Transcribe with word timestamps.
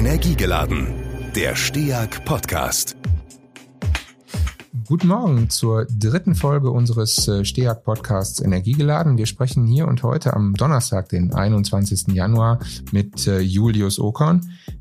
Energiegeladen, 0.00 0.94
der 1.36 1.54
STEAG 1.54 2.24
Podcast. 2.24 2.96
Guten 4.86 5.08
Morgen 5.08 5.50
zur 5.50 5.84
dritten 5.84 6.34
Folge 6.34 6.70
unseres 6.70 7.28
äh, 7.28 7.44
STEAG 7.44 7.84
Podcasts 7.84 8.40
Energiegeladen. 8.40 9.18
Wir 9.18 9.26
sprechen 9.26 9.66
hier 9.66 9.86
und 9.86 10.02
heute 10.02 10.32
am 10.32 10.54
Donnerstag, 10.54 11.10
den 11.10 11.34
21. 11.34 12.14
Januar, 12.14 12.60
mit 12.92 13.26
äh, 13.26 13.40
Julius 13.40 13.98
Okon. 13.98 14.40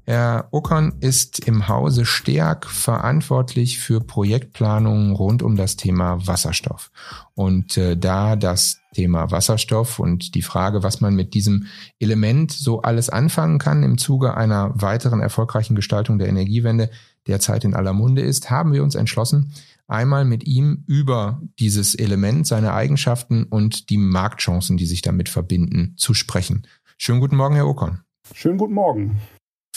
Herr 0.10 0.48
Okon 0.50 0.96
ist 1.02 1.38
im 1.38 1.68
Hause 1.68 2.04
STEAG 2.04 2.66
verantwortlich 2.66 3.78
für 3.78 4.02
Projektplanungen 4.02 5.16
rund 5.16 5.44
um 5.44 5.55
das 5.55 5.76
Thema 5.76 6.26
Wasserstoff. 6.26 6.89
Und 7.36 7.78
äh, 7.78 7.96
da 7.96 8.36
das 8.36 8.80
Thema 8.95 9.30
Wasserstoff 9.30 10.00
und 10.00 10.34
die 10.34 10.41
Frage, 10.41 10.82
was 10.82 11.00
man 11.00 11.14
mit 11.14 11.36
diesem 11.36 11.68
Element 12.00 12.52
so 12.52 12.82
alles 12.82 13.12
anfangen 13.12 13.59
kann 13.59 13.84
im 13.84 14.00
Zuge 14.00 14.36
einer 14.36 14.72
weiteren 14.73 15.20
erfolgreichen 15.20 15.76
Gestaltung 15.76 16.17
der 16.17 16.28
Energiewende 16.28 16.89
derzeit 17.28 17.64
in 17.64 17.76
aller 17.76 17.94
Munde 17.94 18.23
ist, 18.23 18.50
haben 18.50 18.73
wir 18.73 18.81
uns 18.81 18.95
entschlossen, 18.95 19.53
einmal 19.88 20.26
mit 20.26 20.44
ihm 20.44 20.86
über 20.88 21.39
dieses 21.59 21.94
Element, 21.94 22.48
seine 22.48 22.73
Eigenschaften 22.73 23.44
und 23.44 23.91
die 23.91 24.00
Marktchancen, 24.00 24.76
die 24.76 24.88
sich 24.88 25.03
damit 25.03 25.30
verbinden, 25.30 25.94
zu 25.98 26.16
sprechen. 26.16 26.66
Schönen 26.98 27.20
guten 27.20 27.36
Morgen, 27.36 27.53
Herr 27.53 27.67
Okon. 27.67 28.00
Schönen 28.34 28.58
guten 28.58 28.73
Morgen 28.73 29.20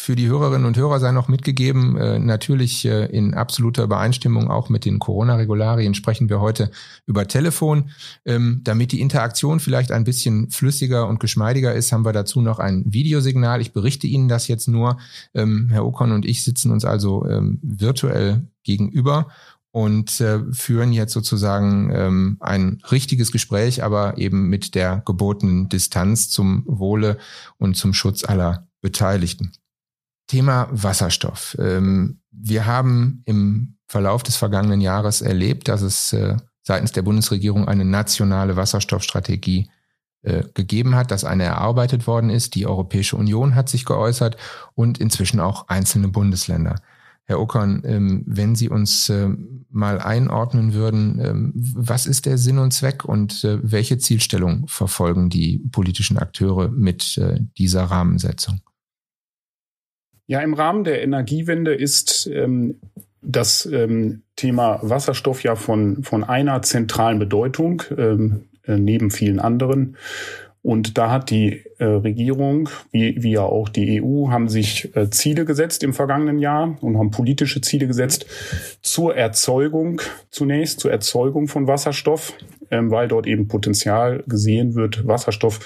für 0.02 0.16
die 0.16 0.26
Hörerinnen 0.26 0.66
und 0.66 0.76
Hörer 0.76 0.98
sei 0.98 1.12
noch 1.12 1.28
mitgegeben, 1.28 1.96
äh, 1.96 2.18
natürlich 2.18 2.84
äh, 2.84 3.06
in 3.06 3.34
absoluter 3.34 3.84
Übereinstimmung 3.84 4.50
auch 4.50 4.68
mit 4.68 4.84
den 4.84 4.98
Corona-Regularien 4.98 5.94
sprechen 5.94 6.28
wir 6.28 6.40
heute 6.40 6.72
über 7.06 7.28
Telefon. 7.28 7.90
Ähm, 8.24 8.62
damit 8.64 8.90
die 8.90 9.00
Interaktion 9.00 9.60
vielleicht 9.60 9.92
ein 9.92 10.02
bisschen 10.02 10.50
flüssiger 10.50 11.06
und 11.06 11.20
geschmeidiger 11.20 11.72
ist, 11.72 11.92
haben 11.92 12.04
wir 12.04 12.12
dazu 12.12 12.40
noch 12.40 12.58
ein 12.58 12.82
Videosignal. 12.84 13.60
Ich 13.60 13.72
berichte 13.72 14.08
Ihnen 14.08 14.26
das 14.26 14.48
jetzt 14.48 14.66
nur. 14.66 14.98
Ähm, 15.34 15.68
Herr 15.70 15.86
Okon 15.86 16.10
und 16.10 16.26
ich 16.26 16.42
sitzen 16.42 16.72
uns 16.72 16.84
also 16.84 17.24
ähm, 17.28 17.60
virtuell 17.62 18.48
gegenüber 18.64 19.28
und 19.70 20.20
äh, 20.20 20.40
führen 20.50 20.92
jetzt 20.92 21.12
sozusagen 21.12 22.36
ein 22.40 22.82
richtiges 22.90 23.30
Gespräch, 23.30 23.84
aber 23.84 24.18
eben 24.18 24.48
mit 24.48 24.74
der 24.74 25.00
gebotenen 25.06 25.68
Distanz 25.68 26.28
zum 26.28 26.64
Wohle 26.66 27.18
und 27.56 27.76
zum 27.76 27.94
Schutz 27.94 28.24
aller 28.24 28.66
Beteiligten. 28.80 29.52
Thema 30.26 30.68
Wasserstoff. 30.70 31.56
Ähm, 31.58 32.20
wir 32.30 32.66
haben 32.66 33.22
im 33.26 33.76
Verlauf 33.86 34.22
des 34.22 34.36
vergangenen 34.36 34.80
Jahres 34.80 35.20
erlebt, 35.20 35.68
dass 35.68 35.82
es 35.82 36.12
äh, 36.14 36.36
seitens 36.62 36.92
der 36.92 37.02
Bundesregierung 37.02 37.68
eine 37.68 37.84
nationale 37.84 38.56
Wasserstoffstrategie 38.56 39.68
äh, 40.22 40.44
gegeben 40.54 40.94
hat, 40.94 41.10
dass 41.10 41.24
eine 41.24 41.44
erarbeitet 41.44 42.06
worden 42.06 42.30
ist. 42.30 42.54
Die 42.54 42.66
Europäische 42.66 43.16
Union 43.16 43.54
hat 43.54 43.68
sich 43.68 43.84
geäußert 43.84 44.36
und 44.74 44.98
inzwischen 44.98 45.40
auch 45.40 45.68
einzelne 45.68 46.08
Bundesländer. 46.08 46.76
Herr 47.24 47.38
Ockern, 47.38 47.82
ähm, 47.84 48.24
wenn 48.26 48.54
Sie 48.54 48.68
uns 48.68 49.08
äh, 49.10 49.28
mal 49.68 50.00
einordnen 50.00 50.74
würden, 50.74 51.52
was 51.54 52.06
ist 52.06 52.26
der 52.26 52.36
Sinn 52.36 52.58
und 52.58 52.72
Zweck 52.72 53.06
und 53.06 53.42
welche 53.62 53.96
Zielstellung 53.96 54.68
verfolgen 54.68 55.30
die 55.30 55.62
politischen 55.72 56.18
Akteure 56.18 56.68
mit 56.68 57.18
dieser 57.56 57.84
Rahmensetzung? 57.84 58.60
Ja, 60.32 60.40
im 60.40 60.54
Rahmen 60.54 60.82
der 60.82 61.02
Energiewende 61.02 61.74
ist 61.74 62.26
ähm, 62.26 62.80
das 63.20 63.66
ähm, 63.66 64.22
Thema 64.34 64.78
Wasserstoff 64.80 65.42
ja 65.42 65.56
von, 65.56 66.04
von 66.04 66.24
einer 66.24 66.62
zentralen 66.62 67.18
Bedeutung, 67.18 67.82
ähm, 67.98 68.46
äh, 68.64 68.78
neben 68.78 69.10
vielen 69.10 69.40
anderen. 69.40 69.98
Und 70.62 70.96
da 70.96 71.10
hat 71.10 71.28
die 71.28 71.64
äh, 71.76 71.84
Regierung, 71.84 72.70
wie, 72.92 73.22
wie 73.22 73.32
ja 73.32 73.42
auch 73.42 73.68
die 73.68 74.00
EU, 74.02 74.30
haben 74.30 74.48
sich 74.48 74.96
äh, 74.96 75.10
Ziele 75.10 75.44
gesetzt 75.44 75.84
im 75.84 75.92
vergangenen 75.92 76.38
Jahr 76.38 76.78
und 76.80 76.96
haben 76.96 77.10
politische 77.10 77.60
Ziele 77.60 77.86
gesetzt 77.86 78.24
zur 78.80 79.14
Erzeugung 79.14 80.00
zunächst, 80.30 80.80
zur 80.80 80.92
Erzeugung 80.92 81.46
von 81.46 81.66
Wasserstoff, 81.66 82.32
ähm, 82.70 82.90
weil 82.90 83.06
dort 83.06 83.26
eben 83.26 83.48
Potenzial 83.48 84.24
gesehen 84.26 84.76
wird, 84.76 85.06
Wasserstoff 85.06 85.60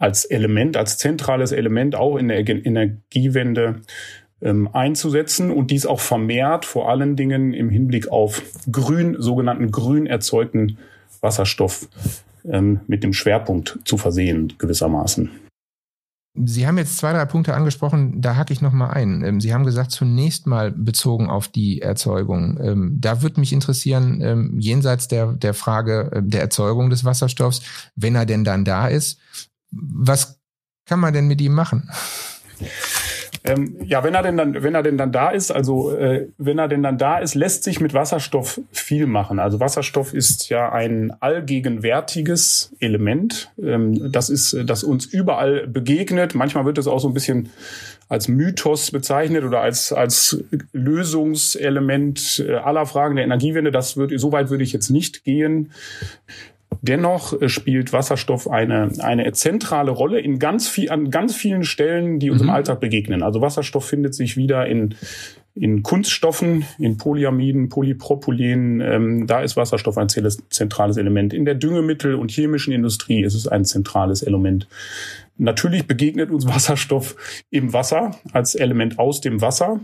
als 0.00 0.24
Element, 0.24 0.76
als 0.76 0.98
zentrales 0.98 1.52
Element 1.52 1.94
auch 1.94 2.16
in 2.16 2.28
der 2.28 2.38
Energiewende 2.38 3.82
ähm, 4.42 4.68
einzusetzen 4.72 5.50
und 5.50 5.70
dies 5.70 5.86
auch 5.86 6.00
vermehrt, 6.00 6.64
vor 6.64 6.88
allen 6.88 7.16
Dingen 7.16 7.52
im 7.52 7.68
Hinblick 7.68 8.08
auf 8.08 8.42
grün, 8.72 9.16
sogenannten 9.18 9.70
grün 9.70 10.06
erzeugten 10.06 10.78
Wasserstoff 11.20 11.88
ähm, 12.50 12.80
mit 12.86 13.04
dem 13.04 13.12
Schwerpunkt 13.12 13.78
zu 13.84 13.98
versehen 13.98 14.54
gewissermaßen. 14.56 15.30
Sie 16.34 16.66
haben 16.66 16.78
jetzt 16.78 16.96
zwei, 16.96 17.12
drei 17.12 17.26
Punkte 17.26 17.54
angesprochen, 17.54 18.22
da 18.22 18.36
hacke 18.36 18.54
ich 18.54 18.62
nochmal 18.62 18.92
ein. 18.92 19.22
Ähm, 19.22 19.40
Sie 19.40 19.52
haben 19.52 19.66
gesagt, 19.66 19.90
zunächst 19.90 20.46
mal 20.46 20.70
bezogen 20.70 21.28
auf 21.28 21.48
die 21.48 21.82
Erzeugung. 21.82 22.58
Ähm, 22.62 22.96
da 22.98 23.20
würde 23.20 23.40
mich 23.40 23.52
interessieren, 23.52 24.22
ähm, 24.22 24.56
jenseits 24.58 25.08
der, 25.08 25.34
der 25.34 25.52
Frage 25.52 26.22
der 26.24 26.40
Erzeugung 26.40 26.88
des 26.88 27.04
Wasserstoffs, 27.04 27.60
wenn 27.96 28.14
er 28.14 28.24
denn 28.24 28.44
dann 28.44 28.64
da 28.64 28.86
ist, 28.86 29.18
was 29.70 30.40
kann 30.86 31.00
man 31.00 31.12
denn 31.12 31.26
mit 31.26 31.40
ihm 31.40 31.52
machen? 31.52 31.88
Ähm, 33.42 33.76
ja, 33.84 34.04
wenn 34.04 34.14
er 34.14 34.22
denn 34.22 34.36
dann, 34.36 34.62
wenn 34.62 34.74
er 34.74 34.82
denn 34.82 34.98
dann 34.98 35.12
da 35.12 35.30
ist, 35.30 35.50
also 35.50 35.96
äh, 35.96 36.28
wenn 36.36 36.58
er 36.58 36.68
denn 36.68 36.82
dann 36.82 36.98
da 36.98 37.18
ist, 37.18 37.34
lässt 37.34 37.64
sich 37.64 37.80
mit 37.80 37.94
Wasserstoff 37.94 38.60
viel 38.70 39.06
machen. 39.06 39.38
Also 39.38 39.60
Wasserstoff 39.60 40.12
ist 40.12 40.50
ja 40.50 40.70
ein 40.70 41.10
allgegenwärtiges 41.20 42.74
Element. 42.80 43.50
Ähm, 43.62 44.12
das 44.12 44.28
ist, 44.28 44.54
das 44.66 44.84
uns 44.84 45.06
überall 45.06 45.66
begegnet. 45.66 46.34
Manchmal 46.34 46.66
wird 46.66 46.76
es 46.76 46.86
auch 46.86 47.00
so 47.00 47.08
ein 47.08 47.14
bisschen 47.14 47.48
als 48.10 48.28
Mythos 48.28 48.90
bezeichnet 48.90 49.44
oder 49.44 49.60
als 49.60 49.92
als 49.92 50.44
Lösungselement 50.72 52.44
äh, 52.46 52.56
aller 52.56 52.84
Fragen 52.84 53.16
der 53.16 53.24
Energiewende. 53.24 53.70
Das 53.70 53.96
würde, 53.96 54.18
so 54.18 54.32
weit 54.32 54.50
würde 54.50 54.64
ich 54.64 54.72
jetzt 54.72 54.90
nicht 54.90 55.24
gehen. 55.24 55.72
Dennoch 56.82 57.40
äh, 57.40 57.48
spielt 57.48 57.92
Wasserstoff 57.92 58.48
eine, 58.48 58.90
eine 59.00 59.30
zentrale 59.32 59.90
Rolle 59.90 60.20
in 60.20 60.38
ganz 60.38 60.68
viel, 60.68 60.90
an 60.90 61.10
ganz 61.10 61.34
vielen 61.34 61.64
Stellen, 61.64 62.18
die 62.18 62.30
uns 62.30 62.42
mhm. 62.42 62.48
im 62.48 62.54
Alltag 62.54 62.80
begegnen. 62.80 63.22
Also 63.22 63.40
Wasserstoff 63.40 63.86
findet 63.86 64.14
sich 64.14 64.36
wieder 64.36 64.66
in, 64.66 64.94
in 65.54 65.82
Kunststoffen, 65.82 66.64
in 66.78 66.96
Polyamiden, 66.96 67.68
Polypropylen. 67.68 68.80
Ähm, 68.80 69.26
da 69.26 69.40
ist 69.40 69.56
Wasserstoff 69.56 69.98
ein 69.98 70.08
zentrales 70.08 70.96
Element. 70.96 71.34
In 71.34 71.44
der 71.44 71.54
Düngemittel- 71.54 72.14
und 72.14 72.30
chemischen 72.30 72.72
Industrie 72.72 73.22
ist 73.22 73.34
es 73.34 73.46
ein 73.46 73.64
zentrales 73.64 74.22
Element. 74.22 74.68
Natürlich 75.36 75.86
begegnet 75.86 76.30
uns 76.30 76.46
Wasserstoff 76.46 77.16
im 77.50 77.72
Wasser 77.72 78.12
als 78.32 78.54
Element 78.54 78.98
aus 78.98 79.20
dem 79.20 79.40
Wasser 79.40 79.80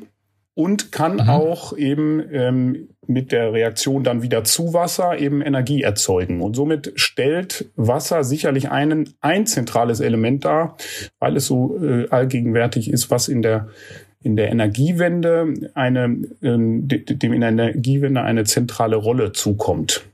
und 0.56 0.90
kann 0.90 1.14
mhm. 1.14 1.28
auch 1.28 1.76
eben 1.76 2.22
ähm, 2.32 2.88
mit 3.08 3.32
der 3.32 3.52
Reaktion 3.52 4.04
dann 4.04 4.22
wieder 4.22 4.44
zu 4.44 4.72
Wasser 4.72 5.18
eben 5.18 5.42
Energie 5.42 5.82
erzeugen. 5.82 6.40
Und 6.42 6.56
somit 6.56 6.92
stellt 6.96 7.70
Wasser 7.76 8.24
sicherlich 8.24 8.70
einen, 8.70 9.14
ein 9.20 9.46
zentrales 9.46 10.00
Element 10.00 10.44
dar, 10.44 10.76
weil 11.18 11.36
es 11.36 11.46
so 11.46 11.78
äh, 11.82 12.08
allgegenwärtig 12.10 12.90
ist, 12.90 13.10
was 13.10 13.28
in 13.28 13.42
der 13.42 13.68
in 14.22 14.34
der 14.34 14.50
Energiewende 14.50 15.54
eine, 15.74 16.04
ähm, 16.42 16.88
dem 16.88 17.32
in 17.32 17.40
der 17.40 17.50
Energiewende 17.50 18.22
eine 18.22 18.42
zentrale 18.42 18.96
Rolle 18.96 19.30
zukommt. 19.30 20.04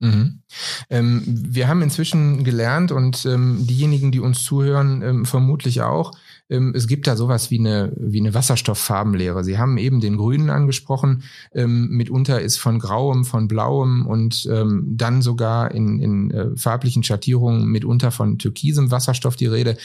Mhm. 0.00 0.39
Ähm, 0.88 1.22
wir 1.26 1.68
haben 1.68 1.82
inzwischen 1.82 2.44
gelernt 2.44 2.92
und 2.92 3.24
ähm, 3.26 3.66
diejenigen, 3.66 4.12
die 4.12 4.20
uns 4.20 4.44
zuhören, 4.44 5.02
ähm, 5.02 5.24
vermutlich 5.24 5.82
auch, 5.82 6.12
ähm, 6.50 6.72
es 6.74 6.86
gibt 6.86 7.06
da 7.06 7.16
sowas 7.16 7.50
wie 7.50 7.58
eine, 7.58 7.92
wie 7.96 8.20
eine 8.20 8.34
Wasserstofffarbenlehre. 8.34 9.44
Sie 9.44 9.56
haben 9.56 9.78
eben 9.78 10.00
den 10.00 10.16
Grünen 10.16 10.50
angesprochen. 10.50 11.22
Ähm, 11.54 11.88
mitunter 11.90 12.40
ist 12.40 12.58
von 12.58 12.78
Grauem, 12.78 13.24
von 13.24 13.48
Blauem 13.48 14.06
und 14.06 14.48
ähm, 14.50 14.84
dann 14.96 15.22
sogar 15.22 15.70
in, 15.70 16.00
in 16.00 16.30
äh, 16.32 16.56
farblichen 16.56 17.02
Schattierungen 17.02 17.66
mitunter 17.66 18.10
von 18.10 18.38
türkisem 18.38 18.90
Wasserstoff 18.90 19.36
die 19.36 19.46
Rede. 19.46 19.76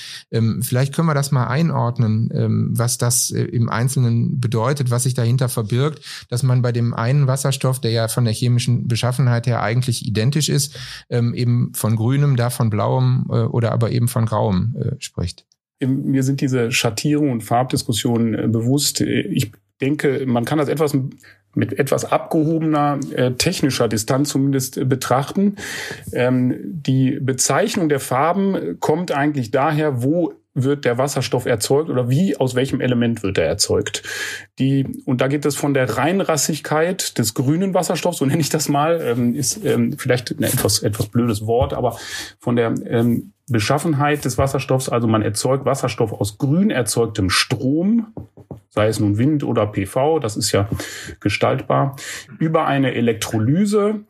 Vielleicht 0.61 0.93
können 0.93 1.07
wir 1.07 1.13
das 1.13 1.31
mal 1.31 1.47
einordnen, 1.47 2.29
was 2.73 2.97
das 2.97 3.31
äh, 3.31 3.43
im 3.43 3.69
Einzelnen 3.69 4.39
bedeutet, 4.39 4.89
was 4.89 5.03
sich 5.03 5.13
dahinter 5.13 5.49
verbirgt, 5.49 6.01
dass 6.29 6.43
man 6.43 6.61
bei 6.61 6.71
dem 6.71 6.93
einen 6.93 7.27
Wasserstoff, 7.27 7.79
der 7.79 7.91
ja 7.91 8.07
von 8.07 8.25
der 8.25 8.33
chemischen 8.33 8.87
Beschaffenheit 8.87 9.47
her 9.47 9.61
eigentlich 9.61 10.05
identisch 10.05 10.49
ist, 10.49 10.54
ähm, 11.09 11.33
eben 11.33 11.73
von 11.73 11.95
grünem, 11.95 12.35
da 12.35 12.49
von 12.49 12.69
blauem 12.69 13.25
äh, 13.29 13.43
oder 13.43 13.71
aber 13.71 13.91
eben 13.91 14.07
von 14.07 14.25
grauem 14.25 14.75
äh, 14.79 14.95
spricht 14.99 15.45
mir 15.79 16.23
sind 16.23 16.41
diese 16.41 16.71
Schattierungen 16.71 17.31
und 17.31 17.43
Farbdiskussionen 17.43 18.33
äh, 18.33 18.47
bewusst. 18.47 19.01
Ich 19.01 19.51
denke, 19.81 20.25
man 20.25 20.45
kann 20.45 20.57
das 20.57 20.69
etwas 20.69 20.97
mit 21.53 21.79
etwas 21.79 22.05
abgehobener 22.05 22.99
äh, 23.13 23.31
technischer 23.31 23.87
Distanz 23.87 24.29
zumindest 24.29 24.77
äh, 24.77 24.85
betrachten. 24.85 25.55
Ähm, 26.11 26.55
die 26.65 27.17
Bezeichnung 27.21 27.89
der 27.89 27.99
Farben 27.99 28.79
kommt 28.79 29.11
eigentlich 29.11 29.51
daher, 29.51 30.03
wo 30.03 30.33
wird 30.55 30.85
der 30.85 30.97
Wasserstoff 30.97 31.45
erzeugt 31.45 31.89
oder 31.89 32.09
wie, 32.09 32.37
aus 32.37 32.55
welchem 32.55 32.81
Element 32.81 33.21
wird 33.21 33.37
er 33.37 33.45
erzeugt. 33.45 34.01
Die, 34.57 34.87
und 35.05 35.21
da 35.21 35.27
geht 35.27 35.45
es 35.45 35.55
von 35.55 35.73
der 35.73 35.97
Reinrassigkeit 35.97 37.17
des 37.17 37.33
grünen 37.33 37.73
Wasserstoffs, 37.73 38.17
so 38.17 38.25
nenne 38.25 38.39
ich 38.39 38.49
das 38.49 38.69
mal, 38.69 39.01
ähm, 39.01 39.35
ist 39.35 39.63
ähm, 39.63 39.97
vielleicht 39.97 40.31
ein 40.31 40.43
etwas, 40.43 40.81
etwas 40.81 41.07
blödes 41.07 41.45
Wort, 41.45 41.73
aber 41.73 41.99
von 42.39 42.55
der 42.55 42.73
ähm, 42.87 43.33
Beschaffenheit 43.47 44.25
des 44.25 44.37
Wasserstoffs, 44.37 44.89
also 44.89 45.07
man 45.07 45.21
erzeugt 45.21 45.65
Wasserstoff 45.65 46.13
aus 46.13 46.37
grün 46.37 46.71
erzeugtem 46.71 47.29
Strom, 47.29 48.07
sei 48.69 48.87
es 48.87 48.99
nun 48.99 49.17
Wind 49.17 49.43
oder 49.43 49.67
PV, 49.67 50.19
das 50.19 50.35
ist 50.35 50.51
ja 50.51 50.67
gestaltbar, 51.19 51.95
über 52.39 52.65
eine 52.65 52.93
Elektrolyse 52.93 54.01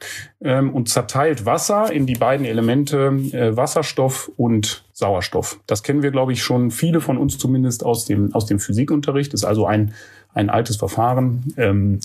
ähm, 0.41 0.73
und 0.73 0.89
zerteilt 0.89 1.45
Wasser 1.45 1.91
in 1.91 2.05
die 2.05 2.15
beiden 2.15 2.45
Elemente 2.45 3.07
äh, 3.31 3.55
Wasserstoff 3.55 4.31
und 4.37 4.85
Sauerstoff. 4.91 5.59
Das 5.67 5.83
kennen 5.83 6.01
wir, 6.01 6.11
glaube 6.11 6.33
ich, 6.33 6.41
schon 6.41 6.71
viele 6.71 7.01
von 7.01 7.17
uns 7.17 7.37
zumindest 7.37 7.85
aus 7.85 8.05
dem, 8.05 8.33
aus 8.33 8.45
dem 8.45 8.59
Physikunterricht. 8.59 9.33
Ist 9.33 9.43
also 9.43 9.65
ein, 9.67 9.93
ein 10.33 10.49
altes 10.49 10.77
Verfahren. 10.77 11.53
Ähm, 11.57 11.99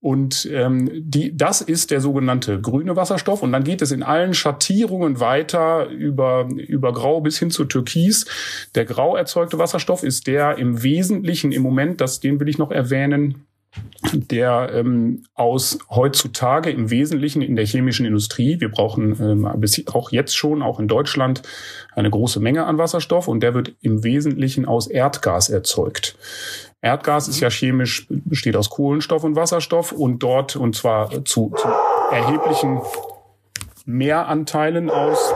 und 0.00 0.48
ähm, 0.52 0.90
die, 0.94 1.36
das 1.36 1.62
ist 1.62 1.90
der 1.90 2.00
sogenannte 2.00 2.60
grüne 2.60 2.96
Wasserstoff. 2.96 3.42
Und 3.42 3.52
dann 3.52 3.64
geht 3.64 3.80
es 3.82 3.92
in 3.92 4.02
allen 4.02 4.34
Schattierungen 4.34 5.20
weiter 5.20 5.88
über, 5.88 6.48
über 6.54 6.92
Grau 6.92 7.20
bis 7.20 7.38
hin 7.38 7.50
zu 7.50 7.64
Türkis. 7.64 8.26
Der 8.74 8.84
grau 8.84 9.16
erzeugte 9.16 9.58
Wasserstoff 9.58 10.02
ist 10.02 10.26
der 10.26 10.58
im 10.58 10.82
Wesentlichen 10.82 11.50
im 11.50 11.62
Moment, 11.62 12.00
das, 12.00 12.20
den 12.20 12.38
will 12.38 12.48
ich 12.48 12.58
noch 12.58 12.70
erwähnen, 12.70 13.45
der 14.12 14.70
ähm, 14.72 15.24
aus 15.34 15.78
heutzutage 15.90 16.70
im 16.70 16.90
Wesentlichen 16.90 17.42
in 17.42 17.56
der 17.56 17.66
chemischen 17.66 18.06
Industrie, 18.06 18.60
wir 18.60 18.70
brauchen 18.70 19.16
ähm, 19.20 19.48
bis, 19.56 19.86
auch 19.88 20.10
jetzt 20.10 20.36
schon, 20.36 20.62
auch 20.62 20.80
in 20.80 20.88
Deutschland, 20.88 21.42
eine 21.94 22.10
große 22.10 22.40
Menge 22.40 22.66
an 22.66 22.78
Wasserstoff 22.78 23.28
und 23.28 23.40
der 23.40 23.54
wird 23.54 23.74
im 23.80 24.04
Wesentlichen 24.04 24.66
aus 24.66 24.86
Erdgas 24.86 25.48
erzeugt. 25.48 26.16
Erdgas 26.82 27.28
ist 27.28 27.40
ja 27.40 27.50
chemisch, 27.50 28.06
besteht 28.08 28.56
aus 28.56 28.70
Kohlenstoff 28.70 29.24
und 29.24 29.34
Wasserstoff 29.34 29.92
und 29.92 30.22
dort, 30.22 30.56
und 30.56 30.76
zwar 30.76 31.24
zu, 31.24 31.52
zu 31.56 31.68
erheblichen 32.12 32.80
Mehranteilen 33.86 34.90
aus 34.90 35.32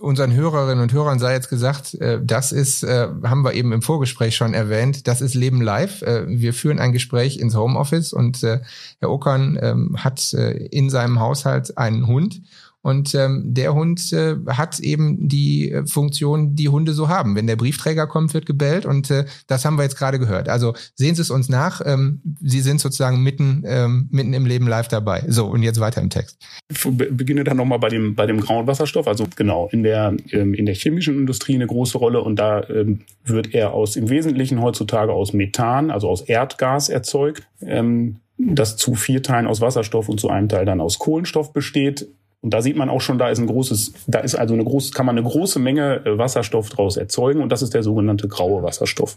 unseren 0.00 0.32
Hörerinnen 0.32 0.82
und 0.82 0.92
Hörern 0.92 1.18
sei 1.18 1.34
jetzt 1.34 1.48
gesagt, 1.48 1.94
äh, 1.94 2.20
das 2.22 2.50
ist, 2.50 2.82
äh, 2.82 3.08
haben 3.22 3.44
wir 3.44 3.54
eben 3.54 3.72
im 3.72 3.82
Vorgespräch 3.82 4.34
schon 4.34 4.52
erwähnt, 4.52 5.06
das 5.06 5.20
ist 5.20 5.34
Leben 5.34 5.60
live. 5.60 6.02
Äh, 6.02 6.24
wir 6.26 6.54
führen 6.54 6.80
ein 6.80 6.92
Gespräch 6.92 7.38
ins 7.38 7.54
Homeoffice 7.54 8.12
und 8.12 8.42
Herr 8.42 9.10
Ockern 9.10 9.58
ähm, 9.60 9.96
hat 9.98 10.32
in 10.32 10.90
seinem 10.90 11.20
Haushalt 11.20 11.78
einen 11.78 12.06
Hund 12.06 12.42
und 12.86 13.16
ähm, 13.16 13.42
der 13.46 13.74
Hund 13.74 14.12
äh, 14.12 14.36
hat 14.46 14.78
eben 14.78 15.28
die 15.28 15.72
äh, 15.72 15.84
Funktion, 15.88 16.54
die 16.54 16.68
Hunde 16.68 16.92
so 16.92 17.08
haben. 17.08 17.34
Wenn 17.34 17.48
der 17.48 17.56
Briefträger 17.56 18.06
kommt, 18.06 18.32
wird 18.32 18.46
gebellt 18.46 18.86
und 18.86 19.10
äh, 19.10 19.24
das 19.48 19.64
haben 19.64 19.76
wir 19.76 19.82
jetzt 19.82 19.98
gerade 19.98 20.20
gehört. 20.20 20.48
Also 20.48 20.72
sehen 20.94 21.16
Sie 21.16 21.22
es 21.22 21.32
uns 21.32 21.48
nach. 21.48 21.82
Ähm, 21.84 22.20
Sie 22.40 22.60
sind 22.60 22.80
sozusagen 22.80 23.24
mitten, 23.24 23.64
ähm, 23.66 24.08
mitten 24.12 24.32
im 24.34 24.46
Leben 24.46 24.68
live 24.68 24.86
dabei. 24.86 25.24
So, 25.26 25.46
und 25.46 25.64
jetzt 25.64 25.80
weiter 25.80 26.00
im 26.00 26.10
Text. 26.10 26.38
Ich 26.68 26.80
beginne 26.84 27.42
dann 27.42 27.56
nochmal 27.56 27.80
bei 27.80 27.88
dem, 27.88 28.14
bei 28.14 28.24
dem 28.24 28.40
grauen 28.40 28.68
Wasserstoff. 28.68 29.08
Also 29.08 29.26
genau, 29.34 29.68
in 29.72 29.82
der, 29.82 30.14
ähm, 30.30 30.54
in 30.54 30.64
der 30.64 30.76
chemischen 30.76 31.18
Industrie 31.18 31.56
eine 31.56 31.66
große 31.66 31.98
Rolle 31.98 32.20
und 32.20 32.36
da 32.36 32.62
ähm, 32.68 33.00
wird 33.24 33.52
er 33.52 33.72
aus 33.72 33.96
im 33.96 34.10
Wesentlichen 34.10 34.62
heutzutage 34.62 35.12
aus 35.12 35.32
Methan, 35.32 35.90
also 35.90 36.08
aus 36.08 36.20
Erdgas 36.20 36.88
erzeugt. 36.88 37.48
Ähm, 37.60 38.20
das 38.38 38.76
zu 38.76 38.94
vier 38.94 39.24
Teilen 39.24 39.48
aus 39.48 39.60
Wasserstoff 39.60 40.08
und 40.08 40.20
zu 40.20 40.28
einem 40.28 40.48
Teil 40.48 40.66
dann 40.66 40.80
aus 40.80 41.00
Kohlenstoff 41.00 41.52
besteht. 41.52 42.06
Und 42.46 42.54
da 42.54 42.62
sieht 42.62 42.76
man 42.76 42.88
auch 42.88 43.00
schon, 43.00 43.18
da 43.18 43.28
ist 43.28 43.40
ein 43.40 43.48
großes, 43.48 43.92
da 44.06 44.20
ist 44.20 44.36
also 44.36 44.54
eine 44.54 44.62
große, 44.62 44.92
kann 44.92 45.04
man 45.04 45.18
eine 45.18 45.26
große 45.26 45.58
Menge 45.58 46.06
äh, 46.06 46.16
Wasserstoff 46.16 46.68
daraus 46.68 46.96
erzeugen 46.96 47.42
und 47.42 47.50
das 47.50 47.60
ist 47.60 47.74
der 47.74 47.82
sogenannte 47.82 48.28
graue 48.28 48.62
Wasserstoff. 48.62 49.16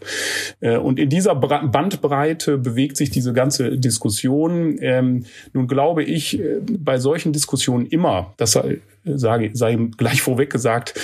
Äh, 0.62 0.78
und 0.78 0.98
in 0.98 1.10
dieser 1.10 1.36
Bandbreite 1.36 2.58
bewegt 2.58 2.98
sich 2.98 3.12
diese 3.12 3.32
ganze 3.32 3.78
Diskussion. 3.78 4.80
Ähm, 4.82 5.26
nun 5.54 5.68
glaube 5.68 6.04
ich, 6.04 6.40
äh, 6.40 6.60
bei 6.80 6.98
solchen 6.98 7.32
Diskussionen 7.32 7.86
immer, 7.86 8.34
das 8.38 8.58
sage, 9.06 9.52
sei 9.54 9.76
gleich 9.96 10.24
vorweg 10.24 10.50
gesagt, 10.50 11.00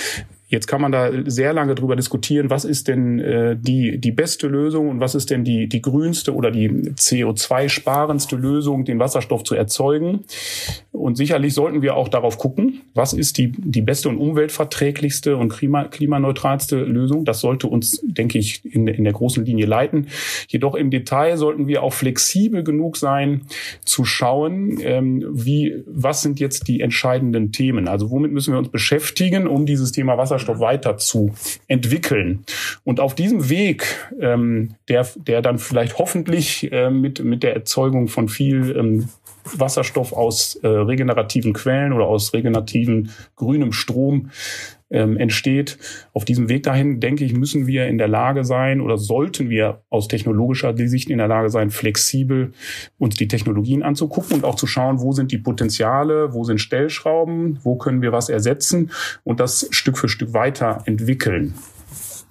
Jetzt 0.48 0.68
kann 0.68 0.80
man 0.80 0.92
da 0.92 1.10
sehr 1.24 1.52
lange 1.52 1.74
drüber 1.74 1.96
diskutieren, 1.96 2.50
was 2.50 2.64
ist 2.64 2.86
denn 2.86 3.18
äh, 3.18 3.56
die, 3.58 3.98
die 3.98 4.12
beste 4.12 4.46
Lösung 4.46 4.88
und 4.88 5.00
was 5.00 5.16
ist 5.16 5.30
denn 5.30 5.42
die, 5.42 5.68
die 5.68 5.82
grünste 5.82 6.32
oder 6.32 6.52
die 6.52 6.68
CO2-sparendste 6.68 8.36
Lösung, 8.36 8.84
den 8.84 9.00
Wasserstoff 9.00 9.42
zu 9.42 9.56
erzeugen. 9.56 10.20
Und 10.92 11.16
sicherlich 11.16 11.52
sollten 11.52 11.82
wir 11.82 11.96
auch 11.96 12.08
darauf 12.08 12.38
gucken, 12.38 12.82
was 12.94 13.12
ist 13.12 13.38
die, 13.38 13.52
die 13.58 13.82
beste 13.82 14.08
und 14.08 14.18
umweltverträglichste 14.18 15.36
und 15.36 15.48
klima, 15.48 15.84
klimaneutralste 15.84 16.76
Lösung. 16.76 17.24
Das 17.24 17.40
sollte 17.40 17.66
uns, 17.66 18.00
denke 18.04 18.38
ich, 18.38 18.64
in, 18.64 18.86
in 18.86 19.02
der 19.02 19.14
großen 19.14 19.44
Linie 19.44 19.66
leiten. 19.66 20.06
Jedoch 20.46 20.76
im 20.76 20.90
Detail 20.90 21.38
sollten 21.38 21.66
wir 21.66 21.82
auch 21.82 21.92
flexibel 21.92 22.62
genug 22.62 22.98
sein, 22.98 23.42
zu 23.84 24.04
schauen, 24.04 24.78
ähm, 24.80 25.24
wie, 25.28 25.82
was 25.86 26.22
sind 26.22 26.38
jetzt 26.38 26.68
die 26.68 26.80
entscheidenden 26.80 27.50
Themen. 27.50 27.88
Also 27.88 28.12
womit 28.12 28.30
müssen 28.30 28.54
wir 28.54 28.58
uns 28.58 28.68
beschäftigen, 28.68 29.48
um 29.48 29.66
dieses 29.66 29.90
Thema 29.90 30.16
Wasserstoff 30.16 30.35
Wasserstoff 30.36 30.60
weiter 30.60 30.96
zu 30.96 31.34
entwickeln. 31.68 32.44
Und 32.84 33.00
auf 33.00 33.14
diesem 33.14 33.48
Weg, 33.48 34.08
ähm, 34.20 34.74
der, 34.88 35.06
der 35.16 35.42
dann 35.42 35.58
vielleicht 35.58 35.98
hoffentlich 35.98 36.70
äh, 36.72 36.90
mit, 36.90 37.22
mit 37.24 37.42
der 37.42 37.54
Erzeugung 37.54 38.08
von 38.08 38.28
viel 38.28 38.76
ähm, 38.76 39.08
Wasserstoff 39.54 40.12
aus 40.12 40.56
äh, 40.56 40.66
regenerativen 40.66 41.52
Quellen 41.52 41.92
oder 41.92 42.06
aus 42.06 42.32
regenerativen 42.32 43.10
grünem 43.36 43.72
Strom 43.72 44.30
ähm, 44.90 45.16
entsteht. 45.16 45.78
Auf 46.12 46.24
diesem 46.24 46.48
Weg 46.48 46.62
dahin, 46.62 47.00
denke 47.00 47.24
ich, 47.24 47.32
müssen 47.32 47.66
wir 47.66 47.86
in 47.86 47.98
der 47.98 48.08
Lage 48.08 48.44
sein 48.44 48.80
oder 48.80 48.98
sollten 48.98 49.50
wir 49.50 49.82
aus 49.90 50.08
technologischer 50.08 50.76
Sicht 50.76 51.10
in 51.10 51.18
der 51.18 51.28
Lage 51.28 51.50
sein, 51.50 51.70
flexibel 51.70 52.52
uns 52.98 53.16
die 53.16 53.28
Technologien 53.28 53.82
anzugucken 53.82 54.36
und 54.36 54.44
auch 54.44 54.54
zu 54.54 54.66
schauen, 54.66 55.00
wo 55.00 55.12
sind 55.12 55.32
die 55.32 55.38
Potenziale, 55.38 56.32
wo 56.32 56.44
sind 56.44 56.60
Stellschrauben, 56.60 57.58
wo 57.62 57.76
können 57.76 58.02
wir 58.02 58.12
was 58.12 58.28
ersetzen 58.28 58.90
und 59.24 59.40
das 59.40 59.68
Stück 59.70 59.98
für 59.98 60.08
Stück 60.08 60.32
weiterentwickeln. 60.32 61.54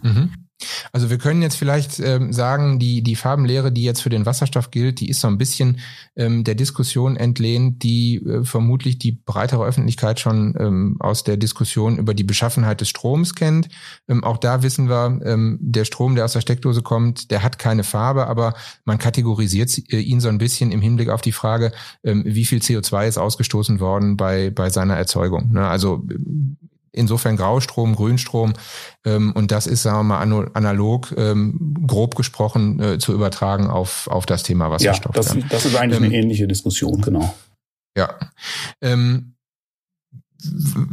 Mhm. 0.02 0.45
Also 0.92 1.10
wir 1.10 1.18
können 1.18 1.42
jetzt 1.42 1.56
vielleicht 1.56 2.00
ähm, 2.00 2.34
sagen, 2.34 2.80
die, 2.80 3.02
die 3.02 3.16
Farbenlehre, 3.16 3.72
die 3.72 3.84
jetzt 3.84 4.02
für 4.02 4.10
den 4.10 4.26
Wasserstoff 4.26 4.72
gilt, 4.72 5.00
die 5.00 5.10
ist 5.10 5.22
so 5.22 5.28
ein 5.28 5.38
bisschen 5.38 5.80
ähm, 6.16 6.44
der 6.44 6.56
Diskussion 6.56 7.18
entlehnt, 7.18 7.84
die 7.84 8.18
äh, 8.18 8.44
vermutlich 8.44 9.00
die 9.00 9.12
breitere 9.12 9.66
Öffentlichkeit 9.66 10.20
schon 10.20 10.56
ähm, 10.60 10.98
aus 11.00 11.24
der 11.24 11.38
Diskussion 11.38 11.98
über 11.98 12.14
die 12.14 12.24
Beschaffenheit 12.24 12.82
des 12.82 12.90
Stroms 12.90 13.36
kennt. 13.36 13.70
Ähm, 14.08 14.24
auch 14.24 14.38
da 14.38 14.64
wissen 14.64 14.90
wir, 14.90 15.20
ähm, 15.24 15.58
der 15.62 15.86
Strom, 15.86 16.16
der 16.16 16.26
aus 16.26 16.34
der 16.34 16.42
Steckdose 16.42 16.82
kommt, 16.82 17.32
der 17.32 17.44
hat 17.44 17.60
keine 17.60 17.84
Farbe, 17.84 18.28
aber 18.28 18.54
man 18.86 18.98
kategorisiert 18.98 19.78
äh, 19.92 20.00
ihn 20.00 20.20
so 20.20 20.30
ein 20.30 20.38
bisschen 20.38 20.72
im 20.72 20.82
Hinblick 20.82 21.10
auf 21.10 21.22
die 21.22 21.32
Frage, 21.32 21.72
ähm, 22.04 22.24
wie 22.26 22.46
viel 22.46 22.60
CO2 22.60 23.08
ist 23.08 23.18
ausgestoßen 23.18 23.80
worden 23.80 24.18
bei, 24.18 24.50
bei 24.50 24.70
seiner 24.70 24.96
Erzeugung. 24.96 25.52
Ne? 25.52 25.68
Also 25.68 26.04
insofern 26.96 27.38
Graustrom, 27.38 27.96
Grünstrom. 27.96 28.54
Ähm, 29.06 29.32
und 29.34 29.52
das 29.52 29.68
ist, 29.68 29.84
sagen 29.84 30.08
wir 30.08 30.16
mal, 30.16 30.50
analog, 30.54 31.14
ähm, 31.18 31.76
grob 31.86 32.16
gesprochen, 32.16 32.80
äh, 32.82 32.98
zu 32.98 33.14
übertragen 33.14 33.68
auf, 33.68 34.08
auf 34.08 34.26
das 34.26 34.44
Thema 34.44 34.72
Wasserstoff. 34.72 35.16
Ja, 35.16 35.22
das, 35.22 35.38
das 35.50 35.66
ist 35.66 35.76
eigentlich 35.76 36.00
ähm, 36.00 36.06
eine 36.06 36.16
ähnliche 36.16 36.48
Diskussion, 36.48 37.02
genau. 37.02 37.34
Ja. 37.98 38.16
Ähm, 38.82 39.36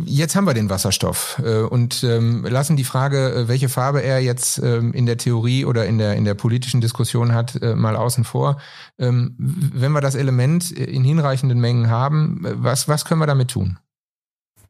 Jetzt 0.07 0.37
haben 0.37 0.47
wir 0.47 0.55
den 0.55 0.71
Wasserstoff 0.71 1.41
äh, 1.45 1.61
und 1.61 2.05
ähm, 2.05 2.45
lassen 2.45 2.77
die 2.77 2.85
Frage, 2.85 3.33
äh, 3.33 3.49
welche 3.49 3.69
Farbe 3.69 4.03
er 4.03 4.21
jetzt 4.21 4.59
ähm, 4.59 4.93
in 4.93 5.07
der 5.07 5.19
Theorie 5.19 5.65
oder 5.65 5.87
in 5.87 5.99
der 5.99 6.15
in 6.15 6.25
der 6.25 6.35
politischen 6.35 6.81
Diskussion 6.81 7.35
hat, 7.35 7.61
äh, 7.61 7.75
mal 7.75 7.97
außen 7.97 8.25
vor. 8.25 8.61
Ähm, 8.99 9.35
wenn 9.39 9.93
wir 9.93 10.01
das 10.01 10.15
Element 10.15 10.71
in 10.71 11.05
hinreichenden 11.05 11.61
Mengen 11.61 11.91
haben, 11.91 12.41
was 12.43 12.89
was 12.89 13.05
können 13.05 13.21
wir 13.21 13.27
damit 13.27 13.49
tun? 13.49 13.79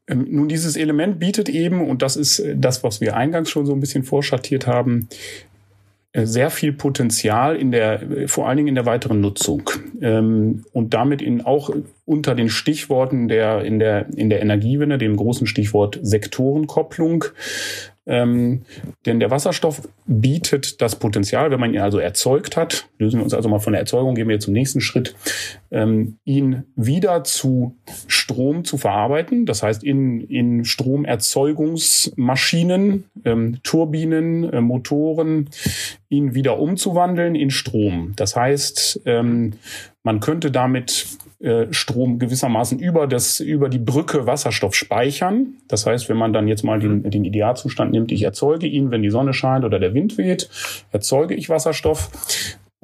Ähm, 0.07 0.27
nun, 0.29 0.47
dieses 0.49 0.75
Element 0.75 1.19
bietet 1.19 1.49
eben, 1.49 1.87
und 1.87 2.01
das 2.01 2.15
ist 2.15 2.39
äh, 2.39 2.55
das, 2.57 2.83
was 2.83 3.01
wir 3.01 3.15
eingangs 3.15 3.49
schon 3.49 3.65
so 3.65 3.73
ein 3.73 3.79
bisschen 3.79 4.03
vorschattiert 4.03 4.67
haben, 4.67 5.07
äh, 6.13 6.25
sehr 6.25 6.51
viel 6.51 6.73
Potenzial 6.73 7.55
in 7.55 7.71
der, 7.71 8.01
äh, 8.03 8.27
vor 8.27 8.47
allen 8.47 8.57
Dingen 8.57 8.69
in 8.69 8.75
der 8.75 8.85
weiteren 8.85 9.19
Nutzung. 9.19 9.69
Ähm, 10.01 10.63
und 10.71 10.93
damit 10.93 11.21
in 11.21 11.41
auch 11.41 11.71
unter 12.05 12.35
den 12.35 12.49
Stichworten 12.49 13.27
der 13.27 13.63
in 13.63 13.79
der 13.79 14.07
in 14.15 14.29
der 14.29 14.41
Energiewende, 14.41 14.97
dem 14.97 15.15
großen 15.15 15.47
Stichwort 15.47 15.99
Sektorenkopplung, 16.01 17.25
ähm, 18.05 18.63
denn 19.05 19.21
der 19.21 19.31
Wasserstoff 19.31 19.87
bietet 20.05 20.81
das 20.81 20.97
Potenzial, 20.97 21.49
wenn 21.51 21.59
man 21.59 21.73
ihn 21.73 21.79
also 21.79 21.99
erzeugt 21.99 22.57
hat, 22.57 22.89
lösen 22.97 23.19
wir 23.19 23.23
uns 23.23 23.33
also 23.33 23.47
mal 23.47 23.59
von 23.59 23.71
der 23.73 23.79
Erzeugung, 23.79 24.15
gehen 24.15 24.27
wir 24.27 24.39
zum 24.39 24.53
nächsten 24.53 24.81
Schritt, 24.81 25.15
ähm, 25.71 26.17
ihn 26.25 26.63
wieder 26.75 27.23
zu 27.23 27.77
Strom 28.07 28.65
zu 28.65 28.77
verarbeiten. 28.77 29.45
Das 29.45 29.63
heißt, 29.63 29.85
in, 29.85 30.19
in 30.21 30.65
Stromerzeugungsmaschinen, 30.65 33.05
ähm, 33.23 33.59
Turbinen, 33.63 34.51
äh, 34.51 34.59
Motoren, 34.59 35.49
ihn 36.09 36.35
wieder 36.35 36.59
umzuwandeln 36.59 37.35
in 37.35 37.51
Strom. 37.51 38.11
Das 38.17 38.35
heißt, 38.35 39.03
ähm, 39.05 39.53
man 40.03 40.19
könnte 40.19 40.51
damit 40.51 41.07
Strom 41.71 42.19
gewissermaßen 42.19 42.79
über 42.79 43.05
das 43.05 43.39
über 43.39 43.67
die 43.67 43.79
Brücke 43.79 44.25
Wasserstoff 44.25 44.75
speichern. 44.75 45.55
Das 45.67 45.85
heißt, 45.85 46.07
wenn 46.07 46.17
man 46.17 46.31
dann 46.31 46.47
jetzt 46.47 46.63
mal 46.63 46.79
den, 46.79 47.09
den 47.09 47.25
Idealzustand 47.25 47.91
nimmt, 47.91 48.11
ich 48.11 48.23
erzeuge 48.23 48.67
ihn, 48.67 48.91
wenn 48.91 49.01
die 49.01 49.09
Sonne 49.09 49.33
scheint 49.33 49.65
oder 49.65 49.79
der 49.79 49.93
Wind 49.93 50.17
weht, 50.17 50.49
erzeuge 50.91 51.35
ich 51.35 51.49
Wasserstoff 51.49 52.09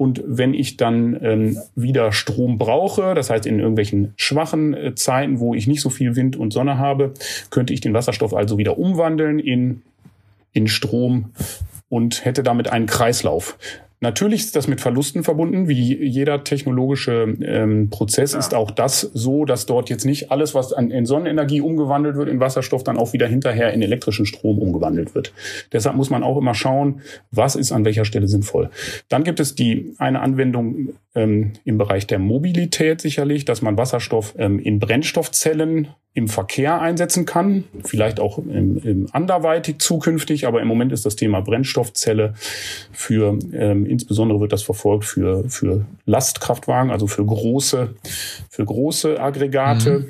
Und 0.00 0.22
wenn 0.26 0.54
ich 0.54 0.78
dann 0.78 1.18
ähm, 1.22 1.58
wieder 1.74 2.10
Strom 2.12 2.56
brauche, 2.56 3.14
das 3.14 3.28
heißt 3.28 3.44
in 3.44 3.58
irgendwelchen 3.58 4.14
schwachen 4.16 4.72
äh, 4.72 4.94
Zeiten, 4.94 5.40
wo 5.40 5.52
ich 5.52 5.66
nicht 5.66 5.82
so 5.82 5.90
viel 5.90 6.16
Wind 6.16 6.36
und 6.36 6.54
Sonne 6.54 6.78
habe, 6.78 7.12
könnte 7.50 7.74
ich 7.74 7.82
den 7.82 7.92
Wasserstoff 7.92 8.32
also 8.32 8.56
wieder 8.56 8.78
umwandeln 8.78 9.38
in, 9.38 9.82
in 10.52 10.68
Strom 10.68 11.32
und 11.90 12.24
hätte 12.24 12.42
damit 12.42 12.72
einen 12.72 12.86
Kreislauf. 12.86 13.58
Natürlich 14.02 14.40
ist 14.40 14.56
das 14.56 14.66
mit 14.66 14.80
Verlusten 14.80 15.24
verbunden, 15.24 15.68
wie 15.68 16.02
jeder 16.02 16.42
technologische 16.42 17.36
ähm, 17.42 17.90
Prozess 17.90 18.32
ja. 18.32 18.38
ist 18.38 18.54
auch 18.54 18.70
das 18.70 19.00
so, 19.00 19.44
dass 19.44 19.66
dort 19.66 19.90
jetzt 19.90 20.06
nicht 20.06 20.30
alles, 20.30 20.54
was 20.54 20.72
an, 20.72 20.90
in 20.90 21.04
Sonnenenergie 21.04 21.60
umgewandelt 21.60 22.16
wird, 22.16 22.30
in 22.30 22.40
Wasserstoff, 22.40 22.82
dann 22.82 22.96
auch 22.96 23.12
wieder 23.12 23.26
hinterher 23.26 23.74
in 23.74 23.82
elektrischen 23.82 24.24
Strom 24.24 24.58
umgewandelt 24.58 25.14
wird. 25.14 25.34
Deshalb 25.72 25.96
muss 25.96 26.08
man 26.08 26.22
auch 26.22 26.38
immer 26.38 26.54
schauen, 26.54 27.02
was 27.30 27.56
ist 27.56 27.72
an 27.72 27.84
welcher 27.84 28.06
Stelle 28.06 28.26
sinnvoll. 28.26 28.70
Dann 29.10 29.22
gibt 29.22 29.38
es 29.38 29.54
die 29.54 29.94
eine 29.98 30.20
Anwendung 30.20 30.94
ähm, 31.14 31.54
im 31.64 31.78
Bereich 31.78 32.06
der 32.06 32.18
Mobilität 32.18 33.00
sicherlich, 33.00 33.44
dass 33.44 33.62
man 33.62 33.76
Wasserstoff 33.76 34.34
ähm, 34.38 34.58
in 34.58 34.78
Brennstoffzellen 34.78 35.88
im 36.12 36.28
Verkehr 36.28 36.80
einsetzen 36.80 37.24
kann, 37.24 37.64
vielleicht 37.84 38.18
auch 38.18 38.38
im, 38.38 38.78
im 38.78 39.06
anderweitig 39.12 39.78
zukünftig, 39.78 40.46
aber 40.46 40.60
im 40.60 40.66
Moment 40.66 40.92
ist 40.92 41.06
das 41.06 41.14
Thema 41.14 41.40
Brennstoffzelle 41.40 42.34
für, 42.92 43.38
ähm, 43.52 43.86
insbesondere 43.86 44.40
wird 44.40 44.52
das 44.52 44.62
verfolgt 44.62 45.04
für, 45.04 45.48
für 45.48 45.86
Lastkraftwagen, 46.06 46.90
also 46.90 47.06
für 47.06 47.24
große, 47.24 47.94
für 48.50 48.64
große 48.64 49.20
Aggregate. 49.20 50.00
Mhm. 50.00 50.06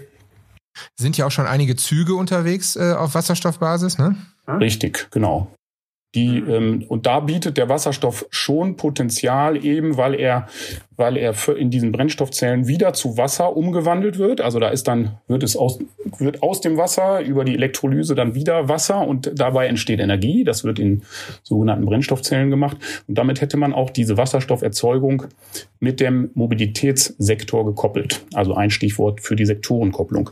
Sind 0.96 1.18
ja 1.18 1.26
auch 1.26 1.30
schon 1.30 1.46
einige 1.46 1.76
Züge 1.76 2.14
unterwegs 2.14 2.76
äh, 2.76 2.94
auf 2.96 3.14
Wasserstoffbasis, 3.14 3.98
ne? 3.98 4.16
Richtig, 4.46 5.08
genau. 5.10 5.52
Die, 6.14 6.40
mhm. 6.40 6.50
ähm, 6.50 6.84
und 6.88 7.06
da 7.06 7.20
bietet 7.20 7.56
der 7.56 7.68
Wasserstoff 7.68 8.26
schon 8.30 8.76
Potenzial 8.76 9.64
eben, 9.64 9.96
weil 9.96 10.14
er, 10.14 10.48
weil 10.96 11.16
er 11.16 11.34
in 11.56 11.70
diesen 11.70 11.92
Brennstoffzellen 11.92 12.66
wieder 12.66 12.94
zu 12.94 13.16
Wasser 13.16 13.56
umgewandelt 13.56 14.18
wird. 14.18 14.40
Also 14.40 14.58
da 14.58 14.70
ist 14.70 14.88
dann, 14.88 15.18
wird 15.28 15.44
es 15.44 15.56
aus, 15.56 15.78
wird 16.18 16.42
aus 16.42 16.60
dem 16.60 16.76
Wasser 16.76 17.20
über 17.20 17.44
die 17.44 17.54
Elektrolyse 17.54 18.16
dann 18.16 18.34
wieder 18.34 18.68
Wasser 18.68 19.06
und 19.06 19.30
dabei 19.36 19.68
entsteht 19.68 20.00
Energie. 20.00 20.42
Das 20.42 20.64
wird 20.64 20.80
in 20.80 21.02
sogenannten 21.44 21.84
Brennstoffzellen 21.84 22.50
gemacht. 22.50 22.76
Und 23.06 23.16
damit 23.16 23.40
hätte 23.40 23.56
man 23.56 23.72
auch 23.72 23.90
diese 23.90 24.16
Wasserstofferzeugung 24.16 25.24
mit 25.78 26.00
dem 26.00 26.30
Mobilitätssektor 26.34 27.64
gekoppelt. 27.64 28.20
Also 28.34 28.54
ein 28.54 28.70
Stichwort 28.70 29.20
für 29.20 29.36
die 29.36 29.46
Sektorenkopplung. 29.46 30.30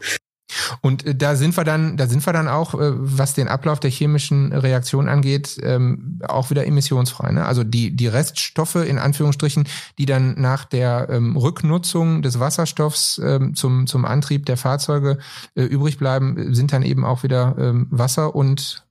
Und 0.81 1.07
äh, 1.07 1.15
da 1.15 1.37
sind 1.37 1.57
wir 1.57 1.65
dann, 1.65 1.97
da 1.97 2.07
sind 2.07 2.25
wir 2.27 2.33
dann 2.33 2.49
auch, 2.49 2.75
äh, 2.75 2.93
was 2.95 3.35
den 3.35 3.49
Ablauf 3.49 3.81
der 3.81 3.91
chemischen 3.91 4.53
Reaktion 4.53 5.09
angeht, 5.09 5.59
ähm, 5.63 6.21
auch 6.27 6.51
wieder 6.51 6.67
emissionsfrei. 6.67 7.33
Ne? 7.33 7.45
Also 7.45 7.65
die, 7.65 7.95
die 7.95 8.07
Reststoffe 8.07 8.77
in 8.77 8.99
Anführungsstrichen, 8.99 9.69
die 9.99 10.07
dann 10.07 10.41
nach 10.41 10.65
der 10.65 11.09
ähm, 11.11 11.37
Rücknutzung 11.37 12.23
des 12.23 12.41
Wasserstoffs 12.41 13.21
ähm, 13.25 13.55
zum, 13.55 13.87
zum 13.87 14.05
Antrieb 14.05 14.47
der 14.47 14.57
Fahrzeuge 14.57 15.19
äh, 15.55 15.63
übrig 15.63 15.99
bleiben, 15.99 16.55
sind 16.55 16.73
dann 16.73 16.83
eben 16.83 17.05
auch 17.05 17.23
wieder 17.23 17.57
Wasser 17.91 18.35
und 18.35 18.88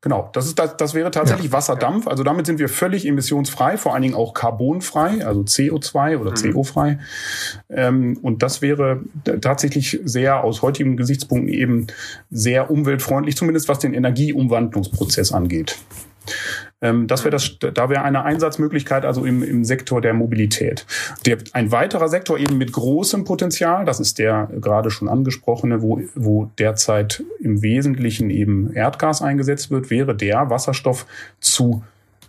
Genau, 0.00 0.30
das, 0.32 0.46
ist 0.46 0.58
das, 0.60 0.76
das 0.76 0.94
wäre 0.94 1.10
tatsächlich 1.10 1.46
ja. 1.46 1.52
Wasserdampf. 1.52 2.06
Also 2.06 2.22
damit 2.22 2.46
sind 2.46 2.60
wir 2.60 2.68
völlig 2.68 3.04
emissionsfrei, 3.04 3.76
vor 3.76 3.94
allen 3.94 4.02
Dingen 4.02 4.14
auch 4.14 4.32
carbonfrei, 4.32 5.26
also 5.26 5.40
CO2 5.40 6.18
oder 6.18 6.30
mhm. 6.30 6.52
CO-frei. 6.52 6.98
Ähm, 7.68 8.16
und 8.22 8.44
das 8.44 8.62
wäre 8.62 9.00
tatsächlich 9.40 9.98
sehr 10.04 10.44
aus 10.44 10.62
heutigen 10.62 10.96
Gesichtspunkten 10.96 11.52
eben 11.52 11.88
sehr 12.30 12.70
umweltfreundlich, 12.70 13.36
zumindest 13.36 13.68
was 13.68 13.80
den 13.80 13.92
Energieumwandlungsprozess 13.92 15.32
angeht. 15.32 15.76
Ähm, 16.80 17.06
das 17.06 17.24
wäre 17.24 17.30
das, 17.30 17.58
da 17.58 17.88
wäre 17.88 18.02
eine 18.02 18.24
Einsatzmöglichkeit 18.24 19.04
also 19.04 19.24
im, 19.24 19.42
im 19.42 19.64
Sektor 19.64 20.00
der 20.00 20.14
Mobilität. 20.14 20.86
Der, 21.26 21.38
ein 21.52 21.72
weiterer 21.72 22.08
Sektor 22.08 22.38
eben 22.38 22.58
mit 22.58 22.72
großem 22.72 23.24
Potenzial, 23.24 23.84
das 23.84 24.00
ist 24.00 24.18
der 24.18 24.48
gerade 24.60 24.90
schon 24.90 25.08
angesprochene, 25.08 25.82
wo, 25.82 26.00
wo 26.14 26.50
derzeit 26.58 27.22
im 27.40 27.62
Wesentlichen 27.62 28.30
eben 28.30 28.72
Erdgas 28.72 29.22
eingesetzt 29.22 29.70
wird, 29.70 29.90
wäre 29.90 30.14
der 30.14 30.50
Wasserstoff 30.50 31.06
zu 31.40 31.82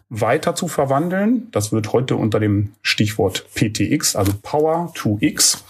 weiter 0.10 0.56
zu 0.56 0.68
verwandeln. 0.68 1.48
Das 1.52 1.72
wird 1.72 1.94
heute 1.94 2.16
unter 2.16 2.40
dem 2.40 2.74
Stichwort 2.82 3.46
PTX, 3.54 4.16
also 4.16 4.34
Power 4.42 4.92
to 4.96 5.18
X, 5.22 5.64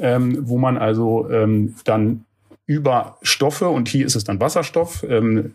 ähm, 0.00 0.38
wo 0.48 0.58
man 0.58 0.76
also 0.76 1.30
ähm, 1.30 1.74
dann 1.84 2.24
über 2.66 3.16
Stoffe, 3.22 3.68
und 3.68 3.88
hier 3.88 4.04
ist 4.04 4.16
es 4.16 4.24
dann 4.24 4.40
Wasserstoff, 4.40 5.04
ähm, 5.08 5.54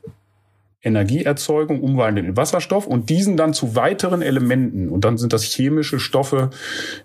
Energieerzeugung 0.83 1.81
umwandeln 1.81 2.27
in 2.27 2.37
Wasserstoff 2.37 2.85
und 2.85 3.09
diesen 3.09 3.37
dann 3.37 3.53
zu 3.53 3.75
weiteren 3.75 4.21
Elementen. 4.21 4.89
Und 4.89 5.05
dann 5.05 5.17
sind 5.17 5.31
das 5.31 5.43
chemische 5.43 5.99
Stoffe. 5.99 6.49